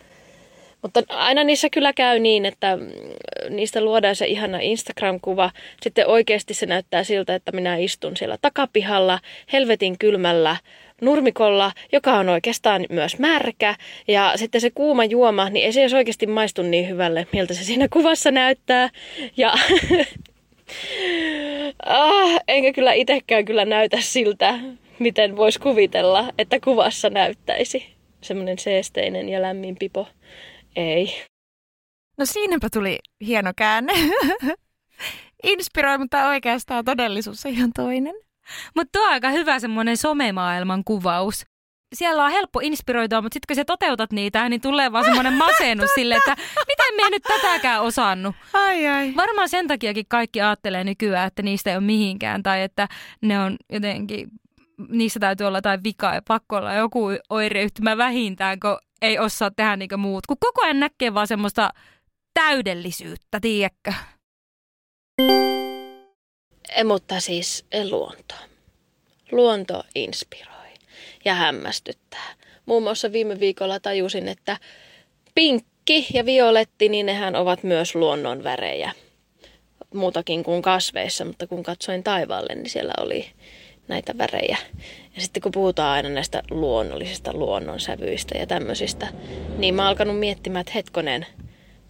[0.83, 2.79] Mutta aina niissä kyllä käy niin, että
[3.49, 5.51] niistä luodaan se ihana Instagram-kuva.
[5.83, 9.19] Sitten oikeasti se näyttää siltä, että minä istun siellä takapihalla
[9.53, 10.57] helvetin kylmällä
[11.01, 13.75] nurmikolla, joka on oikeastaan myös märkä.
[14.09, 17.65] Ja sitten se kuuma juoma, niin ei se edes oikeasti maistu niin hyvälle, miltä se
[17.65, 18.91] siinä kuvassa näyttää.
[19.37, 19.53] Ja
[21.87, 24.59] ah, enkä kyllä itsekään kyllä näytä siltä,
[24.99, 27.87] miten voisi kuvitella, että kuvassa näyttäisi.
[28.21, 30.07] Semmoinen seesteinen ja lämmin pipo.
[30.77, 31.25] Ei.
[32.19, 33.93] No siinäpä tuli hieno käänne.
[35.43, 38.15] Inspiroi, mutta oikeastaan todellisuus on ihan toinen.
[38.77, 41.45] Mutta tuo on aika hyvä semmoinen somemaailman kuvaus.
[41.95, 45.91] Siellä on helppo inspiroitua, mutta sitten kun sä toteutat niitä, niin tulee vaan semmoinen masennus
[45.95, 48.37] sille, että miten me nyt tätäkään osannut.
[48.53, 49.13] Ai ai.
[49.17, 52.89] Varmaan sen takiakin kaikki ajattelee nykyään, että niistä ei ole mihinkään tai että
[53.21, 54.29] ne on jotenkin,
[54.89, 59.77] niissä täytyy olla jotain vikaa ja pakko olla joku oireyhtymä vähintään, kun ei osaa tehdä
[59.77, 60.27] niinku muut.
[60.27, 61.71] Kun koko ajan näkee vaan semmoista
[62.35, 63.93] täydellisyyttä, tiedätkö?
[66.85, 68.35] Mutta siis luonto.
[69.33, 70.69] Luonto inspiroi
[71.25, 72.35] ja hämmästyttää.
[72.67, 74.57] Muun muassa viime viikolla tajusin, että
[75.35, 78.93] pinkki ja violetti, niin nehän ovat myös luonnon värejä.
[79.95, 83.31] Muutakin kuin kasveissa, mutta kun katsoin taivaalle, niin siellä oli
[83.89, 84.59] näitä värejä.
[85.21, 89.09] Ja sitten kun puhutaan aina näistä luonnollisista luonnonsävyistä ja tämmöisistä,
[89.59, 91.27] niin mä oon alkanut miettimään, että hetkonen,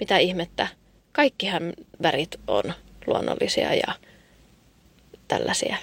[0.00, 0.66] mitä ihmettä,
[1.12, 2.62] kaikkihan värit on
[3.06, 3.94] luonnollisia ja
[5.28, 5.76] tällaisia.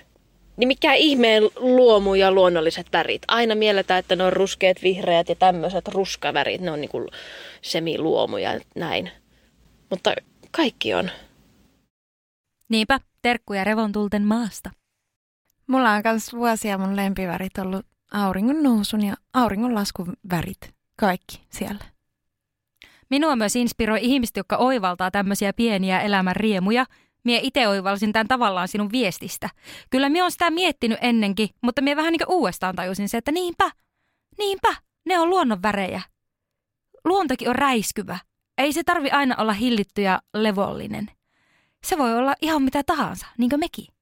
[0.58, 3.22] Niin mikä ihmeen luomu ja luonnolliset värit?
[3.28, 6.62] Aina mielletään, että ne on ruskeat, vihreät ja tämmöiset ruskavärit.
[6.62, 7.08] Ne on niinku
[7.62, 9.12] semiluomuja näin.
[9.90, 10.14] Mutta
[10.52, 11.12] kaikki on.
[12.70, 14.70] Niinpä, terkkuja revontulten maasta.
[15.68, 20.74] Mulla on myös vuosia mun lempivärit ollut auringon nousun ja auringon laskun värit.
[20.96, 21.86] Kaikki siellä.
[23.10, 26.86] Minua myös inspiroi ihmiset, jotka oivaltaa tämmöisiä pieniä elämän riemuja.
[27.24, 29.50] Mie itse oivalsin tämän tavallaan sinun viestistä.
[29.90, 33.72] Kyllä minä olen sitä miettinyt ennenkin, mutta minä vähän niin uudestaan tajusin se, että niinpä,
[34.38, 34.76] niinpä,
[35.06, 36.02] ne on luonnon värejä.
[37.06, 38.20] Luontokin on räiskyvä.
[38.58, 41.12] Ei se tarvi aina olla hillitty ja levollinen.
[41.84, 43.97] Se voi olla ihan mitä tahansa, niin kuin mekin.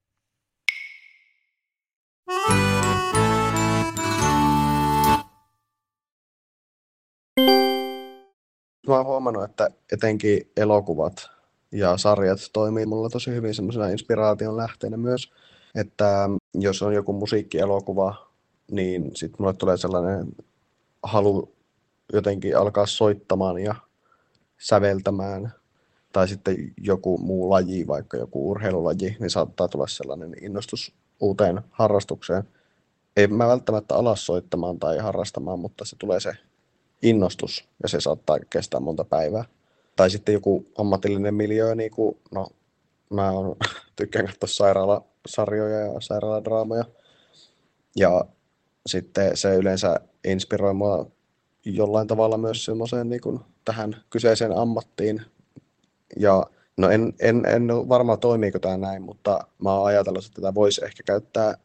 [8.87, 11.29] Mä oon huomannut, että etenkin elokuvat
[11.71, 15.31] ja sarjat toimii mulla tosi hyvin semmoisena inspiraation lähteenä myös,
[15.75, 18.31] että jos on joku musiikkielokuva,
[18.71, 20.27] niin sitten mulle tulee sellainen
[21.03, 21.55] halu
[22.13, 23.75] jotenkin alkaa soittamaan ja
[24.57, 25.53] säveltämään.
[26.13, 32.43] Tai sitten joku muu laji, vaikka joku urheilulaji, niin saattaa tulla sellainen innostus uuteen harrastukseen.
[33.17, 36.33] Ei mä välttämättä ala soittamaan tai harrastamaan, mutta se tulee se
[37.01, 39.45] innostus ja se saattaa kestää monta päivää.
[39.95, 42.47] Tai sitten joku ammatillinen miljö, niin kuin, no
[43.09, 43.55] mä on,
[43.95, 46.85] tykkään katsoa sairaalasarjoja ja sairaaladraamoja.
[47.95, 48.25] Ja
[48.85, 51.11] sitten se yleensä inspiroi mua
[51.65, 55.21] jollain tavalla myös semmoiseen niin tähän kyseiseen ammattiin.
[56.17, 56.45] Ja
[56.77, 60.85] no en, en, en varmaan toimiiko tämä näin, mutta mä oon ajatellut, että tätä voisi
[60.85, 61.57] ehkä käyttää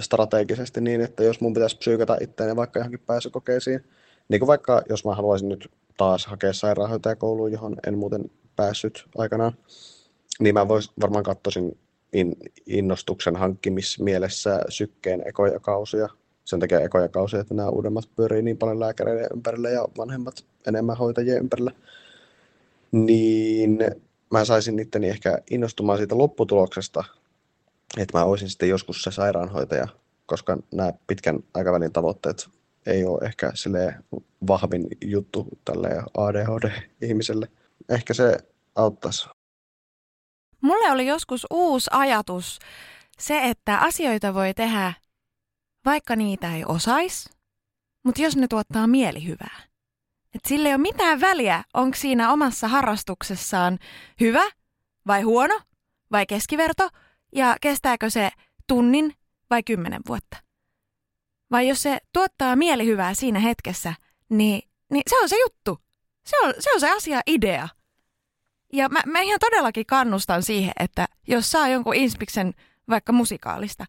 [0.00, 3.84] strategisesti niin, että jos mun pitäisi psyykata itseäni vaikka johonkin pääsykokeisiin,
[4.28, 9.52] niin kuin vaikka jos mä haluaisin nyt taas hakea sairaanhoitajakouluun, johon en muuten päässyt aikanaan.
[10.40, 11.78] Niin mä vois, varmaan katsoisin
[12.12, 16.08] in, innostuksen hankkimismielessä sykkeen ekoja kausia.
[16.44, 20.96] Sen takia ekoja kausia, että nämä uudemmat pyörii niin paljon lääkäreiden ympärillä ja vanhemmat enemmän
[20.96, 21.72] hoitajien ympärillä.
[22.92, 23.78] Niin
[24.30, 27.04] mä saisin itteni ehkä innostumaan siitä lopputuloksesta,
[27.98, 29.88] että mä olisin sitten joskus se sairaanhoitaja,
[30.26, 32.48] koska nämä pitkän aikavälin tavoitteet
[32.86, 33.94] ei ole ehkä sille
[34.48, 37.48] vahvin juttu tälle ADHD-ihmiselle.
[37.88, 38.38] Ehkä se
[38.74, 39.28] auttaisi.
[40.60, 42.58] Mulle oli joskus uusi ajatus
[43.18, 44.92] se, että asioita voi tehdä,
[45.84, 47.30] vaikka niitä ei osais,
[48.04, 49.67] mutta jos ne tuottaa mielihyvää.
[50.34, 53.78] Et sille ei ole mitään väliä, onko siinä omassa harrastuksessaan
[54.20, 54.50] hyvä
[55.06, 55.60] vai huono
[56.12, 56.88] vai keskiverto
[57.34, 58.30] ja kestääkö se
[58.66, 59.14] tunnin
[59.50, 60.36] vai kymmenen vuotta.
[61.50, 63.94] Vai jos se tuottaa mielihyvää siinä hetkessä,
[64.28, 64.62] niin,
[64.92, 65.78] niin se on se juttu.
[66.26, 67.68] Se on, se on se asia idea.
[68.72, 72.54] Ja mä, mä ihan todellakin kannustan siihen, että jos saa jonkun inspiksen
[72.88, 73.84] vaikka musikaalista,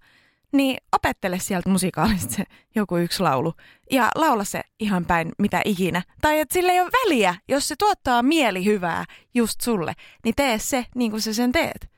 [0.52, 2.44] niin opettele sieltä musikaalista se
[2.76, 3.54] joku yksi laulu
[3.92, 6.02] ja laula se ihan päin mitä ikinä.
[6.22, 9.94] Tai että sillä ei ole väliä, jos se tuottaa mielihyvää just sulle,
[10.26, 11.90] niin tee se niin kuin sä sen teet.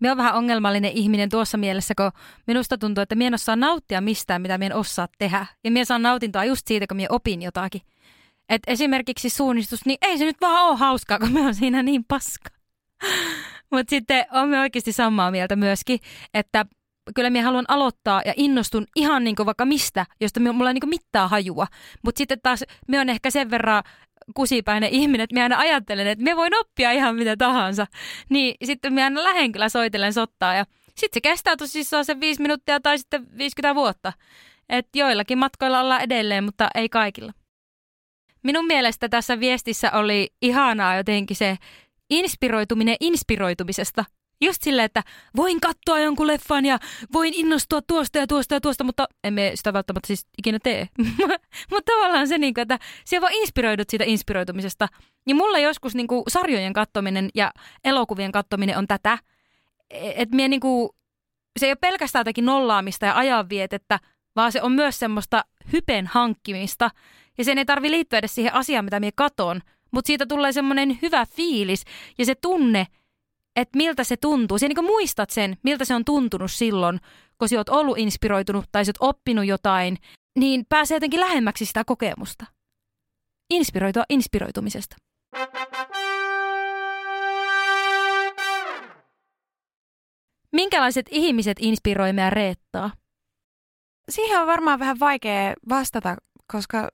[0.00, 2.12] Me on vähän ongelmallinen ihminen tuossa mielessä, kun
[2.46, 5.46] minusta tuntuu, että minä en osaa nauttia mistään, mitä minä osaa tehdä.
[5.64, 7.80] Ja minä saan nautintoa just siitä, kun minä opin jotakin.
[8.48, 12.04] Et esimerkiksi suunnistus, niin ei se nyt vaan ole hauskaa, kun me on siinä niin
[12.04, 12.50] paska.
[13.72, 16.00] Mutta sitten olemme oikeasti samaa mieltä myöskin,
[16.34, 16.66] että
[17.14, 21.30] kyllä minä haluan aloittaa ja innostun ihan niin vaikka mistä, josta mulla ei niin mitään
[21.30, 21.66] hajua.
[22.02, 23.82] Mutta sitten taas me on ehkä sen verran
[24.34, 27.86] kusipäinen ihminen, että minä aina ajattelen, että me voin oppia ihan mitä tahansa.
[28.28, 32.42] Niin sitten minä aina lähden kyllä soitellen sottaa ja sitten se kestää tosissaan se viisi
[32.42, 34.12] minuuttia tai sitten 50 vuotta.
[34.68, 37.32] että joillakin matkoilla ollaan edelleen, mutta ei kaikilla.
[38.42, 41.56] Minun mielestä tässä viestissä oli ihanaa jotenkin se
[42.10, 44.04] inspiroituminen inspiroitumisesta.
[44.40, 45.02] Just silleen, että
[45.36, 46.78] voin katsoa jonkun leffan ja
[47.12, 50.88] voin innostua tuosta ja tuosta ja tuosta, mutta emme sitä välttämättä siis ikinä tee.
[51.70, 54.88] mutta tavallaan se, niin kuin, että siellä vaan inspiroidut siitä inspiroitumisesta.
[55.26, 57.52] Ja mulla joskus niin kuin, sarjojen kattominen ja
[57.84, 59.18] elokuvien kattominen on tätä,
[59.90, 60.90] että mie niin kuin,
[61.58, 63.98] se ei ole pelkästään jotakin nollaamista ja ajanvietettä,
[64.36, 66.90] vaan se on myös semmoista hypen hankkimista.
[67.38, 70.98] Ja sen ei tarvi liittyä edes siihen asiaan, mitä mie katon, mutta siitä tulee semmoinen
[71.02, 71.84] hyvä fiilis
[72.18, 72.86] ja se tunne,
[73.60, 74.58] että miltä se tuntuu.
[74.58, 77.00] Se niin muistat sen, miltä se on tuntunut silloin,
[77.38, 79.96] kun sä oot ollut inspiroitunut tai sä oot oppinut jotain,
[80.38, 82.44] niin pääsee jotenkin lähemmäksi sitä kokemusta.
[83.50, 84.96] Inspiroitua inspiroitumisesta.
[90.52, 92.90] Minkälaiset ihmiset inspiroi meidän Reettaa?
[94.08, 96.16] Siihen on varmaan vähän vaikea vastata,
[96.52, 96.88] koska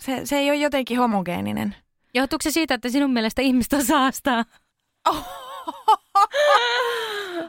[0.00, 1.76] se, se ei ole jotenkin homogeeninen.
[2.14, 4.44] Johtuuko se siitä, että sinun mielestä ihmistä saastaa?
[5.08, 5.26] Oh.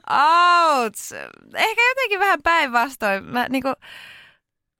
[0.09, 1.11] Outs.
[1.55, 3.23] Ehkä jotenkin vähän päinvastoin.
[3.23, 3.73] Mä niinku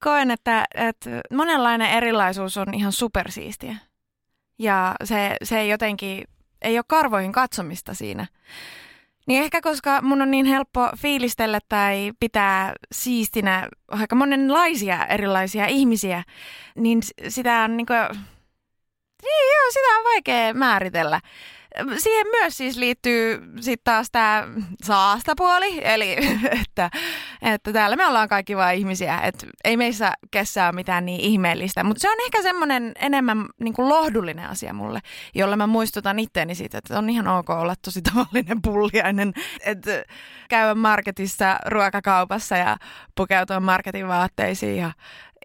[0.04, 3.76] koen, että, että monenlainen erilaisuus on ihan supersiistiä.
[4.60, 6.24] Ja se, se jotenkin,
[6.62, 8.28] ei ole karvoihin katsomista siinä.
[9.28, 16.24] Niin ehkä koska mun on niin helppo fiilistellä tai pitää siistinä aika monenlaisia erilaisia ihmisiä,
[16.76, 17.94] niin sitä on niinku,
[19.24, 21.22] niin joo, sitä on vaikea määritellä.
[21.98, 24.48] Siihen myös siis liittyy sitten taas tämä
[24.84, 26.18] saastapuoli, eli
[26.62, 26.90] että,
[27.42, 31.84] että täällä me ollaan kaikki vain ihmisiä, että ei meissä kessää ole mitään niin ihmeellistä,
[31.84, 35.00] mutta se on ehkä semmoinen enemmän niin kuin lohdullinen asia mulle,
[35.36, 39.34] jolla mä muistutan itteeni siitä, että on ihan ok olla tosi tavallinen pulliainen,
[39.66, 40.04] että
[40.50, 42.78] käydä marketissa, ruokakaupassa ja
[43.16, 44.92] pukeutua marketin vaatteisiin ja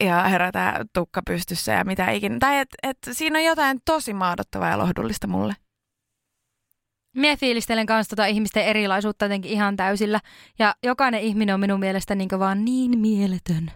[0.01, 2.37] ja herätä tukka pystyssä ja mitä ikinä.
[2.41, 5.55] Tai että et siinä on jotain tosi maadottavaa ja lohdullista mulle.
[7.17, 10.21] Mie fiilistelen kanssa tota ihmisten erilaisuutta jotenkin ihan täysillä.
[10.59, 13.71] Ja jokainen ihminen on minun mielestä niin vaan niin mieletön.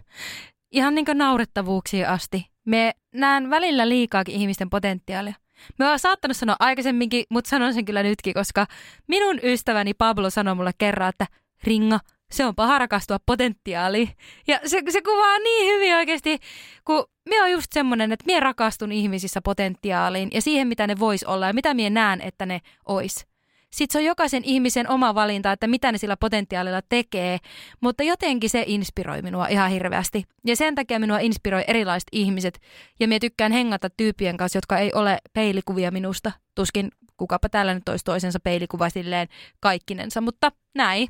[0.72, 2.46] Ihan niin naurettavuuksiin asti.
[2.64, 5.34] Me näen välillä liikaakin ihmisten potentiaalia.
[5.78, 8.66] Me oon saattanut sanoa aikaisemminkin, mutta sanon sen kyllä nytkin, koska
[9.08, 11.26] minun ystäväni Pablo sanoi mulle kerran, että
[11.64, 12.00] Ringa,
[12.32, 14.08] se on paha rakastua potentiaaliin.
[14.46, 16.38] Ja se, se kuvaa niin hyvin oikeasti,
[16.84, 21.24] kun me on just semmoinen, että mie rakastun ihmisissä potentiaaliin ja siihen, mitä ne vois
[21.24, 23.29] olla ja mitä mie näen, että ne ois.
[23.70, 27.38] Sitten se on jokaisen ihmisen oma valinta, että mitä ne sillä potentiaalilla tekee,
[27.80, 30.24] mutta jotenkin se inspiroi minua ihan hirveästi.
[30.46, 32.60] Ja sen takia minua inspiroi erilaiset ihmiset,
[33.00, 36.32] ja minä tykkään hengata tyyppien kanssa, jotka ei ole peilikuvia minusta.
[36.54, 39.28] Tuskin kukapa täällä nyt olisi toisensa peilikuva silleen
[39.60, 41.08] kaikkinensa, mutta näin.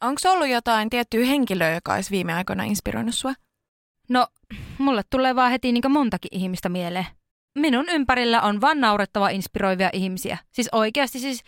[0.00, 3.34] Onko ollut jotain tiettyä henkilöä, joka olisi viime aikoina inspiroinut sua?
[4.08, 4.26] No,
[4.78, 7.06] mulle tulee vaan heti niin montakin ihmistä mieleen.
[7.58, 10.38] minun ympärillä on vaan naurettava inspiroivia ihmisiä.
[10.52, 11.40] Siis oikeasti siis,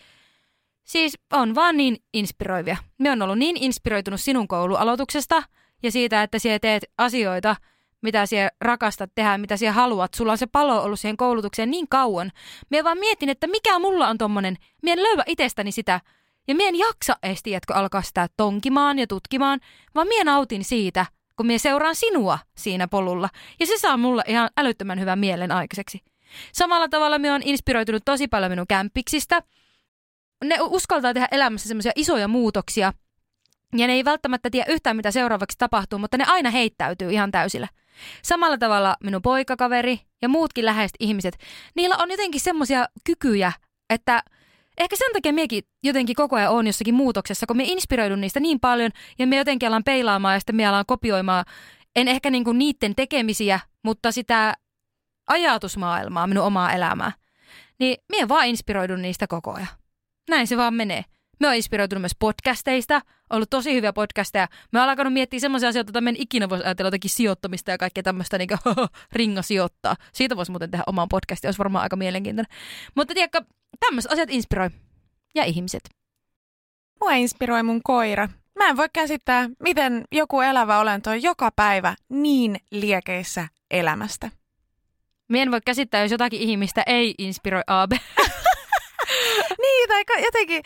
[0.87, 2.77] siis on vaan niin inspiroivia.
[2.97, 5.43] Me on ollut niin inspiroitunut sinun koulualoituksesta
[5.83, 7.55] ja siitä, että sinä teet asioita,
[8.01, 10.13] mitä sinä rakastat tehdä, mitä sinä haluat.
[10.13, 12.31] Sulla on se palo ollut siihen koulutukseen niin kauan.
[12.69, 14.57] Mie vaan mietin, että mikä mulla on tommonen.
[14.83, 16.01] Mie en löyvä itsestäni sitä.
[16.47, 19.59] Ja mie en jaksa edes, tiedätkö, alkaa sitä tonkimaan ja tutkimaan,
[19.95, 23.29] vaan mie nautin siitä, kun mie seuraan sinua siinä polulla.
[23.59, 26.01] Ja se saa mulle ihan älyttömän hyvän mielen aikaiseksi.
[26.53, 29.43] Samalla tavalla me on inspiroitunut tosi paljon minun kämpiksistä.
[30.45, 32.93] Ne uskaltaa tehdä elämässä semmoisia isoja muutoksia.
[33.77, 37.67] Ja ne ei välttämättä tiedä yhtään, mitä seuraavaksi tapahtuu, mutta ne aina heittäytyy ihan täysillä.
[38.21, 41.37] Samalla tavalla minun poikakaveri ja muutkin läheiset ihmiset,
[41.75, 43.51] niillä on jotenkin semmoisia kykyjä,
[43.89, 44.23] että
[44.77, 48.59] ehkä sen takia miekin jotenkin koko ajan on jossakin muutoksessa, kun me inspiroidun niistä niin
[48.59, 51.45] paljon ja me jotenkin alan peilaamaan ja sitten me alan kopioimaan,
[51.95, 54.53] en ehkä niinku niiden tekemisiä, mutta sitä
[55.27, 57.11] ajatusmaailmaa, minun omaa elämää.
[57.79, 59.67] Niin minä vaan inspiroidun niistä koko ajan.
[60.29, 61.03] Näin se vaan menee.
[61.39, 64.47] Me on inspiroitunut myös podcasteista, ollut tosi hyviä podcasteja.
[64.71, 67.77] Me on alkanut miettiä semmoisia asioita, että me en ikinä voisi ajatella jotakin sijoittamista ja
[67.77, 68.49] kaikkea tämmöistä niin
[69.11, 69.95] ringa sijoittaa.
[70.13, 72.53] Siitä voisi muuten tehdä oman podcastin, olisi varmaan aika mielenkiintoinen.
[72.95, 73.41] Mutta tiedätkö,
[73.79, 74.69] tämmöiset asiat inspiroi.
[75.35, 75.89] Ja ihmiset.
[76.99, 78.29] Mua inspiroi mun koira.
[78.57, 84.31] Mä en voi käsittää, miten joku elävä olento on joka päivä niin liekeissä elämästä.
[85.29, 87.91] Mie en voi käsittää, jos jotakin ihmistä ei inspiroi AB.
[89.63, 90.61] niin, tai jotenkin,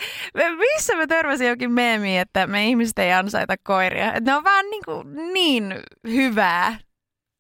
[0.58, 4.14] missä mä törmäsin jokin meemi, että me ihmiset ei ansaita koiria.
[4.14, 5.76] Että ne on vaan niin, kuin niin
[6.08, 6.78] hyvää.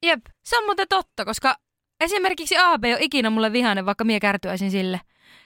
[0.05, 1.55] Jep, se on muuten totta, koska
[1.99, 5.01] esimerkiksi AB on ikinä mulle vihainen, vaikka mie kärtyäisin sille.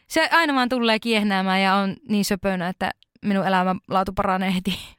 [0.08, 2.92] Se aina vaan tulee kiehnäämään ja on niin söpönä, että
[3.26, 4.95] minun elämänlaatu paranee heti.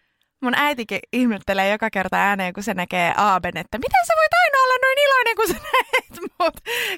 [0.46, 4.64] Mun äitikin ihmettelee joka kerta ääneen, kun se näkee Aaben, että miten sä voit aina
[4.64, 6.54] olla noin iloinen, kun sä näet mut.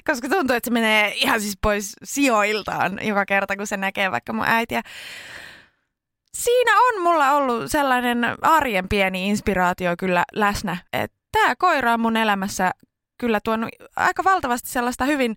[0.07, 4.33] Koska tuntuu, että se menee ihan siis pois sijoiltaan joka kerta, kun se näkee vaikka
[4.33, 4.81] mun äitiä.
[6.33, 12.17] Siinä on mulla ollut sellainen arjen pieni inspiraatio kyllä läsnä, että tämä koira on mun
[12.17, 12.71] elämässä
[13.17, 15.35] kyllä tuonut aika valtavasti sellaista hyvin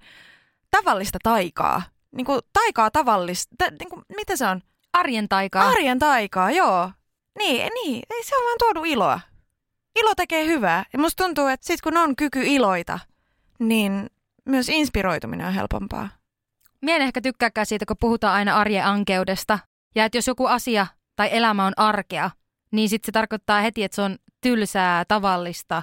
[0.70, 1.82] tavallista taikaa.
[2.16, 4.60] Niin kuin taikaa tavallista, niin kuin, mitä se on?
[4.92, 5.68] Arjen taikaa.
[5.68, 6.90] Arjen taikaa, joo.
[7.38, 9.20] Niin, niin, ei se on vaan tuodu iloa.
[10.00, 10.84] Ilo tekee hyvää.
[10.92, 12.98] Ja musta tuntuu, että sit kun on kyky iloita,
[13.58, 14.10] niin
[14.44, 16.08] myös inspiroituminen on helpompaa.
[16.82, 19.58] Mie en ehkä tykkääkään siitä, kun puhutaan aina arjen ankeudesta.
[19.94, 22.30] Ja että jos joku asia tai elämä on arkea,
[22.70, 25.82] niin sitten se tarkoittaa heti, että se on tylsää, tavallista.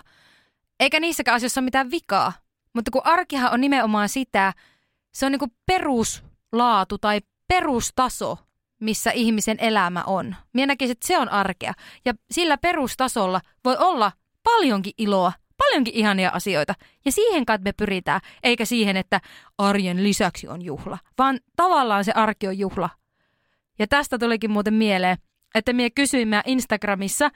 [0.80, 2.34] Eikä niissäkään asioissa ole mitään vikaa.
[2.74, 4.54] Mutta kun arkihan on nimenomaan sitä,
[5.14, 8.38] se on niinku peruslaatu tai perustaso
[8.80, 10.36] missä ihmisen elämä on.
[10.54, 11.74] Minä näkisin, että se on arkea.
[12.06, 14.12] Ja sillä perustasolla voi olla
[14.44, 16.74] paljonkin iloa, paljonkin ihania asioita.
[17.06, 19.22] Ja siihen kai me pyritään, eikä siihen, että
[19.58, 22.90] arjen lisäksi on juhla, vaan tavallaan se arki on juhla.
[23.80, 25.18] Ja tästä tulikin muuten mieleen,
[25.56, 27.32] että minä kysyin meidän Instagramissa,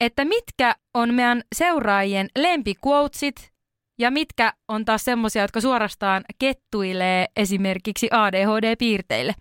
[0.00, 3.52] että mitkä on meidän seuraajien lempikuoutsit
[3.98, 9.34] ja mitkä on taas semmoisia, jotka suorastaan kettuilee esimerkiksi ADHD-piirteille.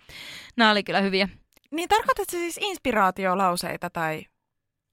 [0.58, 1.30] Nämä oli kyllä hyviä.
[1.74, 4.26] Niin tarkoitatko siis inspiraatiolauseita tai?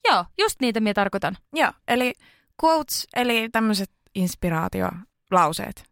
[0.09, 1.37] Joo, just niitä minä tarkoitan.
[1.53, 2.12] Joo, eli
[2.64, 5.85] quotes, eli tämmöiset inspiraatiolauseet.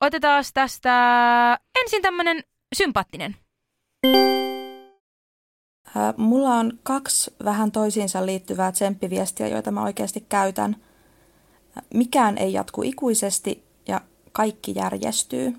[0.00, 2.44] Otetaan tästä ensin tämmöinen
[2.76, 3.36] sympaattinen.
[6.16, 10.76] Mulla on kaksi vähän toisiinsa liittyvää tsemppiviestiä, joita mä oikeasti käytän.
[11.94, 14.00] Mikään ei jatku ikuisesti ja
[14.32, 15.52] kaikki järjestyy.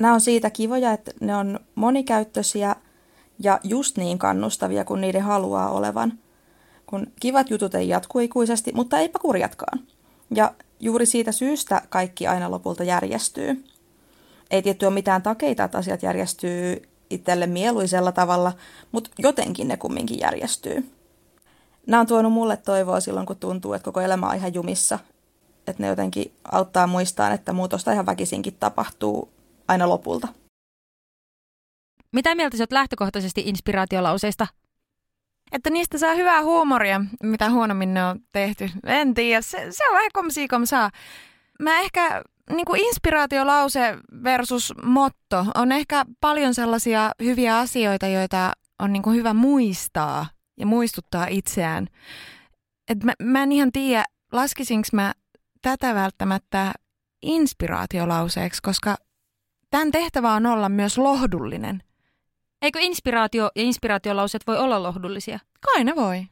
[0.00, 2.76] Nämä on siitä kivoja, että ne on monikäyttöisiä–
[3.38, 6.12] ja just niin kannustavia kuin niiden haluaa olevan.
[6.86, 9.80] Kun kivat jutut ei jatku ikuisesti, mutta eipä kurjatkaan.
[10.34, 13.64] Ja juuri siitä syystä kaikki aina lopulta järjestyy.
[14.50, 18.52] Ei tietty ole mitään takeita, että asiat järjestyy itselle mieluisella tavalla,
[18.92, 20.90] mutta jotenkin ne kumminkin järjestyy.
[21.86, 24.98] Nämä on tuonut mulle toivoa silloin, kun tuntuu, että koko elämä on ihan jumissa.
[25.66, 29.28] Että ne jotenkin auttaa muistaan, että muutosta ihan väkisinkin tapahtuu
[29.68, 30.28] aina lopulta.
[32.12, 34.46] Mitä mieltä sä oot lähtökohtaisesti inspiraatiolauseista?
[35.52, 38.70] Että niistä saa hyvää huumoria, mitä huonommin ne on tehty.
[38.86, 40.90] En tiedä, se, se on vähän komsi saa.
[41.60, 48.92] Mä ehkä niin kuin inspiraatiolause versus motto on ehkä paljon sellaisia hyviä asioita, joita on
[48.92, 50.26] niin kuin hyvä muistaa
[50.58, 51.86] ja muistuttaa itseään.
[52.90, 55.12] Et mä, mä en ihan tiedä, laskisinko mä
[55.62, 56.72] tätä välttämättä
[57.22, 58.96] inspiraatiolauseeksi, koska
[59.70, 61.82] tämän tehtävä on olla myös lohdullinen.
[62.62, 65.38] Eikö inspiraatio ja inspiraatiolauset voi olla lohdullisia?
[65.60, 66.26] Kai ne voi.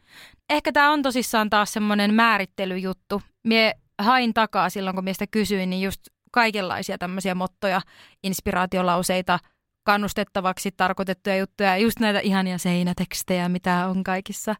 [0.51, 3.23] Ehkä tämä on tosissaan taas semmoinen määrittelyjuttu.
[3.45, 6.01] Mie hain takaa silloin, kun miestä kysyin, niin just
[6.33, 7.81] kaikenlaisia tämmöisiä mottoja,
[8.25, 9.39] inspiraatiolauseita,
[9.87, 14.55] kannustettavaksi tarkoitettuja juttuja, just näitä ihania seinätekstejä, mitä on kaikissa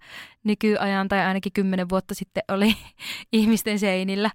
[0.45, 2.77] nykyajan tai ainakin kymmenen vuotta sitten oli
[3.33, 4.31] ihmisten seinillä.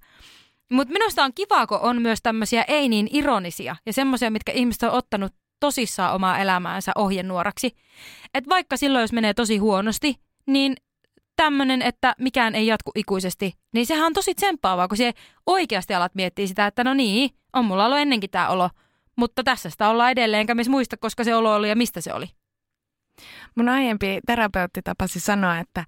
[0.71, 4.84] Mutta minusta on kiva, kun on myös tämmöisiä ei niin ironisia ja semmoisia, mitkä ihmiset
[4.84, 7.76] on ottanut tosissaan omaa elämäänsä ohjenuoraksi.
[8.34, 10.16] Että vaikka silloin, jos menee tosi huonosti,
[10.47, 10.76] niin
[11.36, 15.14] tämmöinen, että mikään ei jatku ikuisesti, niin sehän on tosi tsemppaavaa, kun se
[15.45, 18.70] oikeasti alat miettiä sitä, että no niin, on mulla ollut ennenkin tämä olo,
[19.16, 22.28] mutta tässä sitä ollaan edelleen, enkä muista, koska se olo oli ja mistä se oli.
[23.55, 25.86] Mun aiempi terapeutti tapasi sanoa, että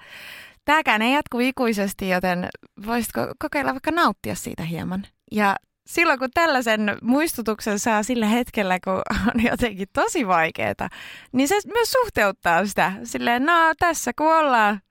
[0.66, 2.50] tämäkään ei jatku ikuisesti, joten
[2.86, 5.08] voisitko kokeilla vaikka nauttia siitä hieman.
[5.32, 5.56] Ja
[5.86, 9.02] silloin kun tällaisen muistutuksen saa sillä hetkellä, kun
[9.36, 10.90] on jotenkin tosi vaikeaa,
[11.32, 12.94] niin se myös suhteuttaa sitä.
[13.04, 14.82] Silleen, no tässä kun ollaan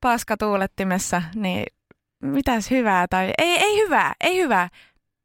[0.00, 1.66] paskatuulettimessa, niin
[2.22, 4.68] mitäs hyvää tai ei, ei hyvää, ei hyvää.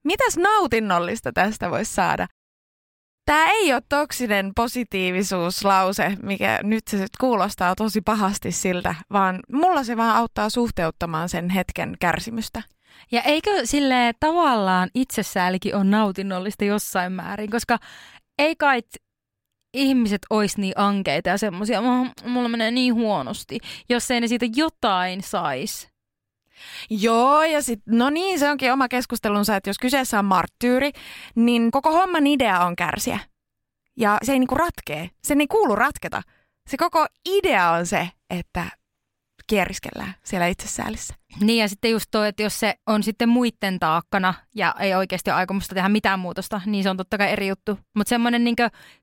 [0.04, 2.28] Mitäs nautinnollista tästä voisi saada?
[3.26, 9.98] Tämä ei ole toksinen positiivisuuslause, mikä nyt se kuulostaa tosi pahasti siltä, vaan mulla se
[9.98, 12.62] vaan auttaa suhteuttamaan sen hetken kärsimystä.
[13.12, 17.78] Ja eikö sille tavallaan itsessäälläkin on nautinnollista jossain määrin, koska
[18.40, 18.82] ei kai
[19.74, 21.82] ihmiset olisi niin ankeita ja semmoisia,
[22.26, 25.92] mulla menee niin huonosti, jos ei ne siitä jotain sais.
[26.90, 30.92] Joo, ja sit, no niin, se onkin oma keskustelunsa, että jos kyseessä on marttyyri,
[31.36, 33.20] niin koko homman idea on kärsiä.
[33.98, 35.10] Ja se ei niinku ratkee.
[35.24, 36.22] Sen ei kuulu ratketa.
[36.70, 38.66] Se koko idea on se, että
[39.48, 41.16] kieriskellään siellä itsesäälissä.
[41.40, 45.30] Niin ja sitten just toi, että jos se on sitten muiden taakkana ja ei oikeasti
[45.30, 47.80] ole aikomusta tehdä mitään muutosta, niin se on totta kai eri juttu.
[47.96, 48.56] Mutta semmoinen niin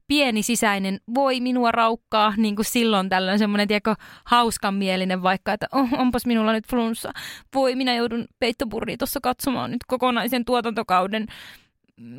[0.06, 5.66] pieni sisäinen voi minua raukkaa niin kuin silloin tällöin semmoinen tiedätkö, hauskan mielinen vaikka, että
[5.72, 7.12] oh, onpas minulla nyt flunssa.
[7.54, 11.26] Voi minä joudun peittoburriin tuossa katsomaan nyt kokonaisen tuotantokauden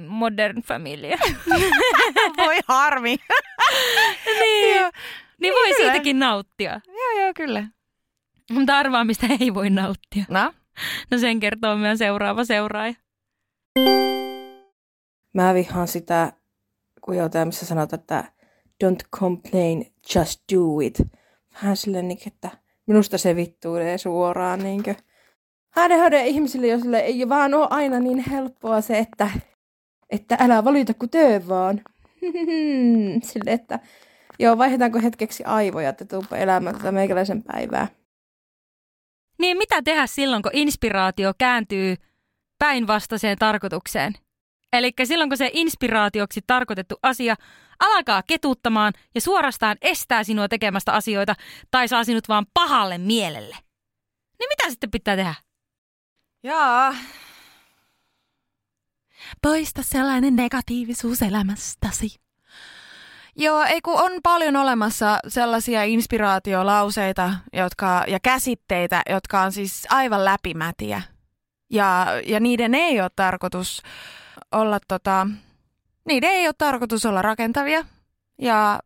[0.07, 1.09] Modern Family.
[2.38, 3.17] voi harmi.
[4.39, 4.78] niin.
[4.78, 4.91] Joo.
[5.41, 5.78] Niin voi kyllä.
[5.78, 6.82] siitäkin nauttia.
[6.88, 7.67] Joo, joo, kyllä.
[8.50, 10.26] Mutta arvaa, mistä ei voi nauttia.
[10.30, 10.54] No?
[11.12, 12.93] No sen kertoo meidän seuraava seuraaja.
[15.34, 16.34] Mä vihaan sitä,
[17.02, 18.24] kun jotain, missä sanotaan, että
[18.84, 21.02] don't complain, just do it.
[21.54, 22.50] Vähän silleen, niin, että
[22.88, 24.60] minusta se vittuilee suoraan.
[24.60, 24.97] Niin kuin.
[25.76, 29.30] ADHD-ihmisille, jos ei vaan ole aina niin helppoa se, että,
[30.10, 31.82] että älä valita kuin tee vaan.
[33.24, 33.80] Sille, että
[34.39, 37.88] joo, vaihdetaanko hetkeksi aivoja, että tuupa elämään tätä meikäläisen päivää.
[39.40, 41.96] Niin mitä tehdä silloin, kun inspiraatio kääntyy
[42.60, 44.14] päinvastaiseen tarkoitukseen?
[44.74, 47.36] Eli silloin, kun se inspiraatioksi tarkoitettu asia
[47.80, 51.36] alkaa ketuttamaan ja suorastaan estää sinua tekemästä asioita
[51.72, 53.56] tai saa sinut vaan pahalle mielelle.
[54.40, 55.36] Niin mitä sitten pitää tehdä?
[56.44, 56.96] Jaa.
[59.42, 62.29] Poista sellainen negatiivisuus elämästäsi.
[63.42, 70.26] Joo, ei kun on paljon olemassa sellaisia inspiraatiolauseita jotka, ja käsitteitä, jotka on siis aivan
[70.26, 71.02] läpimätiä.
[71.70, 73.82] Ja, ja niiden ei ole tarkoitus
[74.52, 75.28] olla tota,
[76.06, 77.86] niiden ei ole tarkoitus olla rakentavia
[78.42, 78.80] ja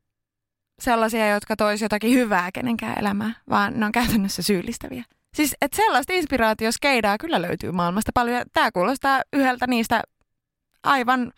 [0.79, 5.03] sellaisia, jotka toisi jotakin hyvää kenenkään elämää, vaan ne on käytännössä syyllistäviä.
[5.35, 8.43] Siis, että sellaista inspiraatioskeidaa kyllä löytyy maailmasta paljon.
[8.53, 10.01] Tämä kuulostaa yhdeltä niistä
[10.83, 11.31] aivan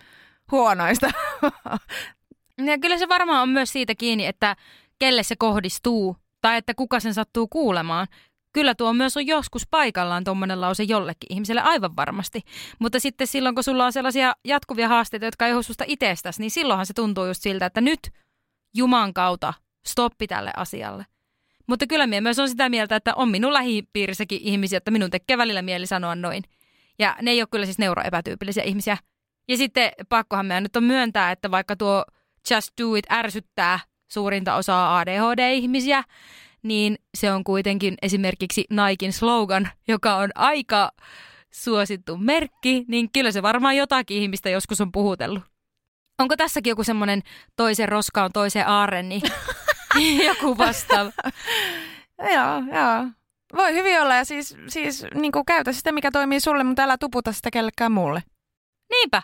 [0.51, 1.11] huonoista
[2.65, 4.55] Ja kyllä se varmaan on myös siitä kiinni, että
[4.99, 8.07] kelle se kohdistuu tai että kuka sen sattuu kuulemaan.
[8.53, 12.41] Kyllä tuo myös on joskus paikallaan tuommoinen lause jollekin ihmiselle aivan varmasti.
[12.79, 16.51] Mutta sitten silloin, kun sulla on sellaisia jatkuvia haasteita, jotka ei ole susta itsestäsi, niin
[16.51, 17.99] silloinhan se tuntuu just siltä, että nyt
[18.75, 19.53] Juman kautta
[19.87, 21.05] stoppi tälle asialle.
[21.67, 25.37] Mutta kyllä minä myös on sitä mieltä, että on minun lähipiirissäkin ihmisiä, että minun tekee
[25.37, 26.43] välillä mieli sanoa noin.
[26.99, 28.97] Ja ne ei ole kyllä siis neuroepätyypillisiä ihmisiä.
[29.47, 32.05] Ja sitten pakkohan meidän nyt on myöntää, että vaikka tuo
[32.51, 33.79] Just Do It ärsyttää
[34.11, 36.03] suurinta osaa ADHD-ihmisiä,
[36.63, 40.91] niin se on kuitenkin esimerkiksi Naikin slogan, joka on aika
[41.53, 45.43] suosittu merkki, niin kyllä se varmaan jotakin ihmistä joskus on puhutellut.
[46.19, 47.21] Onko tässäkin joku semmoinen
[47.55, 49.21] toisen roskaan toisen aarren, niin
[50.27, 51.11] joku vastaava?
[52.35, 53.07] joo, joo.
[53.55, 57.31] Voi hyvin olla ja siis, siis niin käytä sitä, mikä toimii sulle, mutta älä tuputa
[57.31, 58.23] sitä kellekään muulle.
[58.89, 59.21] Niinpä.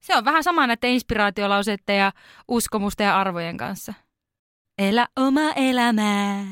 [0.00, 2.12] Se on vähän sama näiden inspiraatiolauseiden ja
[2.48, 3.94] uskomusten ja arvojen kanssa.
[4.78, 6.44] Elä oma elämää.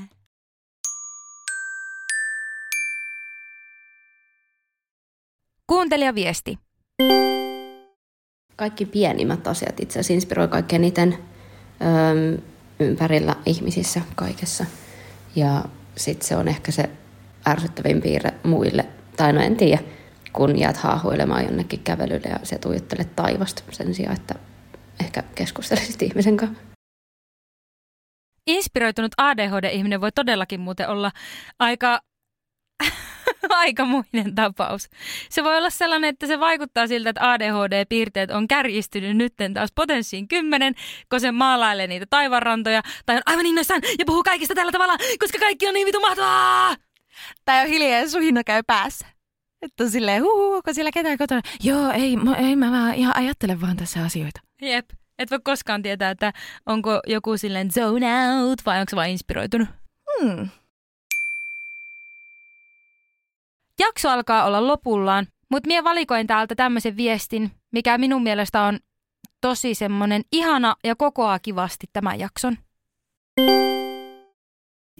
[5.66, 6.58] Kuuntelijaviesti.
[8.56, 11.18] Kaikki pienimmät asiat itse asiassa inspiroi kaikkein eniten
[12.80, 14.64] ympärillä ihmisissä kaikessa.
[15.36, 15.64] Ja
[15.96, 16.90] sitten se on ehkä se
[17.48, 18.86] ärsyttävin piirre muille,
[19.16, 19.82] tai no en tiedä,
[20.38, 24.34] kun jäät haahuilemaan jonnekin kävelylle ja se tuijottelet taivasta sen sijaan, että
[25.00, 26.62] ehkä keskustelisit ihmisen kanssa.
[28.46, 31.10] Inspiroitunut ADHD-ihminen voi todellakin muuten olla
[31.58, 32.00] aika
[33.50, 34.88] aikamoinen tapaus.
[35.30, 40.28] Se voi olla sellainen, että se vaikuttaa siltä, että ADHD-piirteet on kärjistynyt nytten taas potenssiin
[40.28, 40.74] kymmenen,
[41.10, 45.38] kun se maalailee niitä taivarantoja, tai on aivan innoissaan ja puhuu kaikista tällä tavalla, koska
[45.38, 46.76] kaikki on niin vitu mahtavaa!
[47.44, 49.17] Tai on hiljaa ja suhina käy päässä.
[49.62, 51.40] Että on silleen, huu, onko siellä ketään kotona?
[51.62, 54.40] Joo, ei, mä, ei, mä vaan ihan ajattelen vaan tässä asioita.
[54.62, 54.90] Jep.
[55.18, 56.32] Et voi koskaan tietää, että
[56.66, 59.68] onko joku silleen zone out vai onko se vain inspiroitunut.
[60.20, 60.48] Hmm.
[63.78, 68.78] Jakso alkaa olla lopullaan, mutta minä valikoin täältä tämmöisen viestin, mikä minun mielestä on
[69.40, 72.56] tosi semmoinen ihana ja kokoaa kivasti tämän jakson.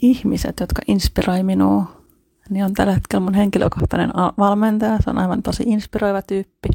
[0.03, 1.98] Ihmiset, jotka inspiroi minua,
[2.51, 4.99] niin on tällä hetkellä mun henkilökohtainen valmentaja.
[5.05, 6.69] Se on aivan tosi inspiroiva tyyppi.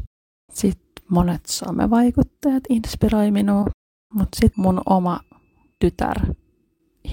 [0.54, 3.66] Sitten monet somevaikuttajat inspiroi minua,
[4.14, 5.20] mutta sitten mun oma
[5.80, 6.20] tytär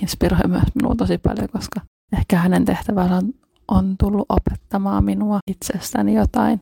[0.03, 1.81] inspiroi myös minua tosi paljon, koska
[2.19, 3.33] ehkä hänen tehtävänsä on
[3.71, 6.59] on tullut opettamaan minua itsestäni jotain.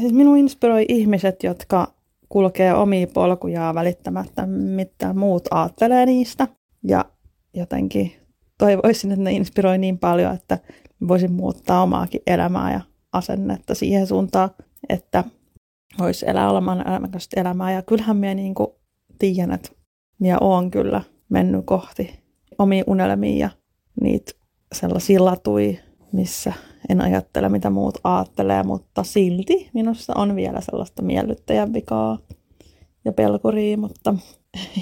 [0.00, 1.94] Siis minun inspiroi ihmiset, jotka
[2.28, 6.48] kulkee omia polkujaan välittämättä, mitä muut ajattelee niistä.
[6.82, 7.04] Ja
[7.54, 8.12] jotenkin
[8.58, 10.58] toivoisin, että ne inspiroi niin paljon, että
[11.08, 12.80] voisin muuttaa omaakin elämää ja
[13.12, 14.50] asennetta siihen suuntaan,
[14.88, 15.24] että
[15.98, 17.72] voisi elää olemaan elämäkästä elämää.
[17.72, 18.54] Ja kyllähän minä niin
[19.18, 19.68] tiedän, että
[20.18, 22.20] minä olen kyllä mennyt kohti
[22.58, 23.50] omia unelmia ja
[24.00, 24.32] niitä
[24.74, 25.74] sellaisia latuja,
[26.12, 26.52] missä
[26.88, 32.18] en ajattele, mitä muut ajattelee, mutta silti minusta on vielä sellaista miellyttäjän vikaa
[33.04, 34.14] ja pelkuria, mutta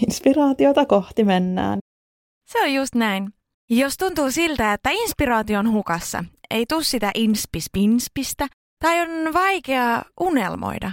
[0.06, 1.78] inspiraatiota kohti mennään.
[2.46, 3.28] Se on just näin.
[3.70, 8.46] Jos tuntuu siltä, että inspiraatio on hukassa, ei tuu sitä inspispinspistä
[8.78, 10.92] tai on vaikea unelmoida,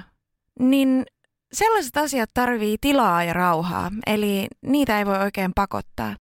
[0.60, 1.06] niin
[1.54, 6.16] sellaiset asiat tarvii tilaa ja rauhaa, eli niitä ei voi oikein pakottaa.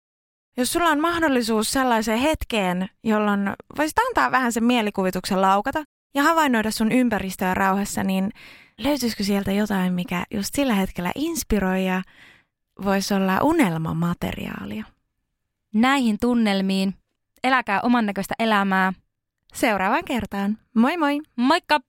[0.57, 5.83] Jos sulla on mahdollisuus sellaiseen hetkeen, jolloin voisit antaa vähän sen mielikuvituksen laukata
[6.15, 8.31] ja havainnoida sun ympäristöä rauhassa, niin
[8.77, 12.01] löytyisikö sieltä jotain, mikä just sillä hetkellä inspiroi ja
[12.85, 14.85] voisi olla unelmamateriaalia?
[15.73, 16.93] Näihin tunnelmiin
[17.43, 18.93] eläkää oman näköistä elämää.
[19.53, 20.57] Seuraavaan kertaan.
[20.75, 21.19] Moi moi!
[21.35, 21.79] Moikka!